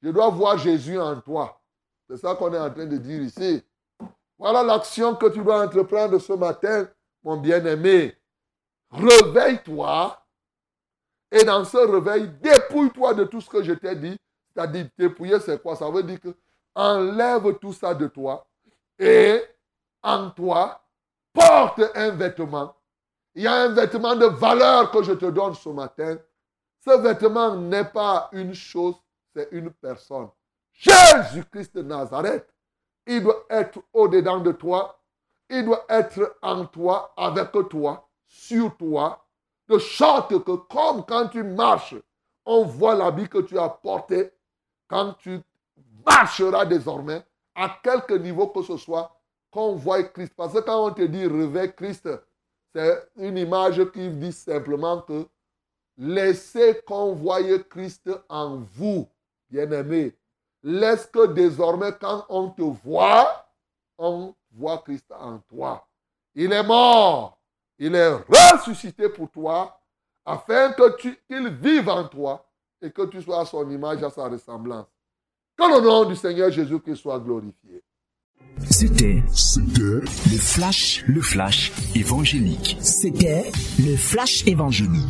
je 0.00 0.10
dois 0.10 0.28
voir 0.28 0.58
Jésus 0.58 1.00
en 1.00 1.20
toi. 1.20 1.60
C'est 2.08 2.18
ça 2.18 2.34
qu'on 2.36 2.52
est 2.52 2.58
en 2.58 2.70
train 2.70 2.86
de 2.86 2.98
dire 2.98 3.22
ici. 3.22 3.64
Voilà 4.38 4.62
l'action 4.62 5.16
que 5.16 5.26
tu 5.26 5.42
dois 5.42 5.64
entreprendre 5.64 6.18
ce 6.18 6.32
matin, 6.34 6.88
mon 7.24 7.38
bien-aimé. 7.38 8.16
Réveille-toi 8.90 10.21
et 11.32 11.44
dans 11.44 11.64
ce 11.64 11.78
réveil, 11.78 12.28
dépouille-toi 12.42 13.14
de 13.14 13.24
tout 13.24 13.40
ce 13.40 13.48
que 13.48 13.62
je 13.62 13.72
t'ai 13.72 13.96
dit. 13.96 14.16
C'est-à-dire, 14.54 14.86
dépouiller, 14.98 15.40
c'est 15.40 15.60
quoi? 15.62 15.74
Ça 15.74 15.88
veut 15.88 16.02
dire 16.02 16.20
que 16.20 16.36
enlève 16.74 17.58
tout 17.58 17.72
ça 17.72 17.94
de 17.94 18.06
toi 18.06 18.46
et 18.98 19.42
en 20.02 20.30
toi, 20.30 20.82
porte 21.32 21.80
un 21.94 22.10
vêtement. 22.10 22.76
Il 23.34 23.44
y 23.44 23.46
a 23.46 23.54
un 23.54 23.68
vêtement 23.68 24.14
de 24.14 24.26
valeur 24.26 24.90
que 24.90 25.02
je 25.02 25.12
te 25.12 25.24
donne 25.24 25.54
ce 25.54 25.70
matin. 25.70 26.18
Ce 26.84 26.98
vêtement 26.98 27.56
n'est 27.56 27.86
pas 27.86 28.28
une 28.32 28.52
chose, 28.52 28.96
c'est 29.34 29.48
une 29.52 29.70
personne. 29.70 30.28
Jésus-Christ 30.72 31.76
de 31.76 31.82
Nazareth. 31.82 32.46
Il 33.06 33.22
doit 33.22 33.46
être 33.48 33.78
au-dedans 33.92 34.40
de 34.40 34.52
toi. 34.52 35.00
Il 35.48 35.64
doit 35.64 35.86
être 35.88 36.36
en 36.42 36.66
toi, 36.66 37.14
avec 37.16 37.50
toi, 37.70 38.06
sur 38.26 38.76
toi, 38.76 39.24
de 39.72 39.78
sorte 39.78 40.42
que 40.44 40.52
comme 40.52 41.04
quand 41.04 41.28
tu 41.28 41.42
marches, 41.42 41.96
on 42.44 42.64
voit 42.64 42.94
l'habit 42.94 43.28
que 43.28 43.38
tu 43.38 43.58
as 43.58 43.68
porté, 43.68 44.32
quand 44.88 45.14
tu 45.14 45.40
marcheras 46.04 46.64
désormais, 46.64 47.22
à 47.54 47.78
quelque 47.82 48.14
niveau 48.14 48.48
que 48.48 48.62
ce 48.62 48.76
soit, 48.76 49.14
qu'on 49.50 49.74
voit 49.74 50.02
Christ. 50.04 50.32
Parce 50.36 50.54
que 50.54 50.60
quand 50.60 50.86
on 50.86 50.90
te 50.92 51.02
dit 51.02 51.26
réveille 51.26 51.72
Christ, 51.74 52.08
c'est 52.74 53.08
une 53.16 53.36
image 53.36 53.90
qui 53.92 54.08
dit 54.08 54.32
simplement 54.32 55.02
que 55.02 55.26
laissez 55.96 56.80
qu'on 56.86 57.12
voie 57.14 57.40
Christ 57.70 58.10
en 58.28 58.56
vous, 58.74 59.06
bien-aimé. 59.50 60.16
Laisse 60.62 61.06
que 61.06 61.26
désormais, 61.26 61.92
quand 62.00 62.24
on 62.28 62.50
te 62.50 62.62
voit, 62.62 63.46
on 63.98 64.34
voit 64.52 64.78
Christ 64.78 65.12
en 65.12 65.38
toi. 65.38 65.86
Il 66.34 66.52
est 66.52 66.62
mort. 66.62 67.38
Il 67.78 67.94
est 67.94 68.12
ressuscité 68.28 69.08
pour 69.08 69.30
toi 69.30 69.80
afin 70.24 70.72
que 70.72 70.96
tu, 70.96 71.18
qu'il 71.28 71.48
vive 71.48 71.88
en 71.88 72.06
toi 72.06 72.46
et 72.80 72.90
que 72.90 73.06
tu 73.06 73.20
sois 73.22 73.40
à 73.40 73.44
son 73.44 73.68
image, 73.70 74.02
à 74.02 74.10
sa 74.10 74.28
ressemblance. 74.28 74.86
Que 75.56 75.64
le 75.64 75.84
nom 75.84 76.04
du 76.04 76.16
Seigneur 76.16 76.50
Jésus-Christ 76.50 76.96
soit 76.96 77.18
glorifié. 77.18 77.82
C'était, 78.70 79.22
c'était 79.32 79.82
le 79.82 80.38
flash, 80.38 81.04
le 81.06 81.20
flash 81.20 81.72
évangélique. 81.94 82.76
C'était 82.80 83.50
le 83.78 83.96
flash 83.96 84.46
évangélique. 84.46 85.08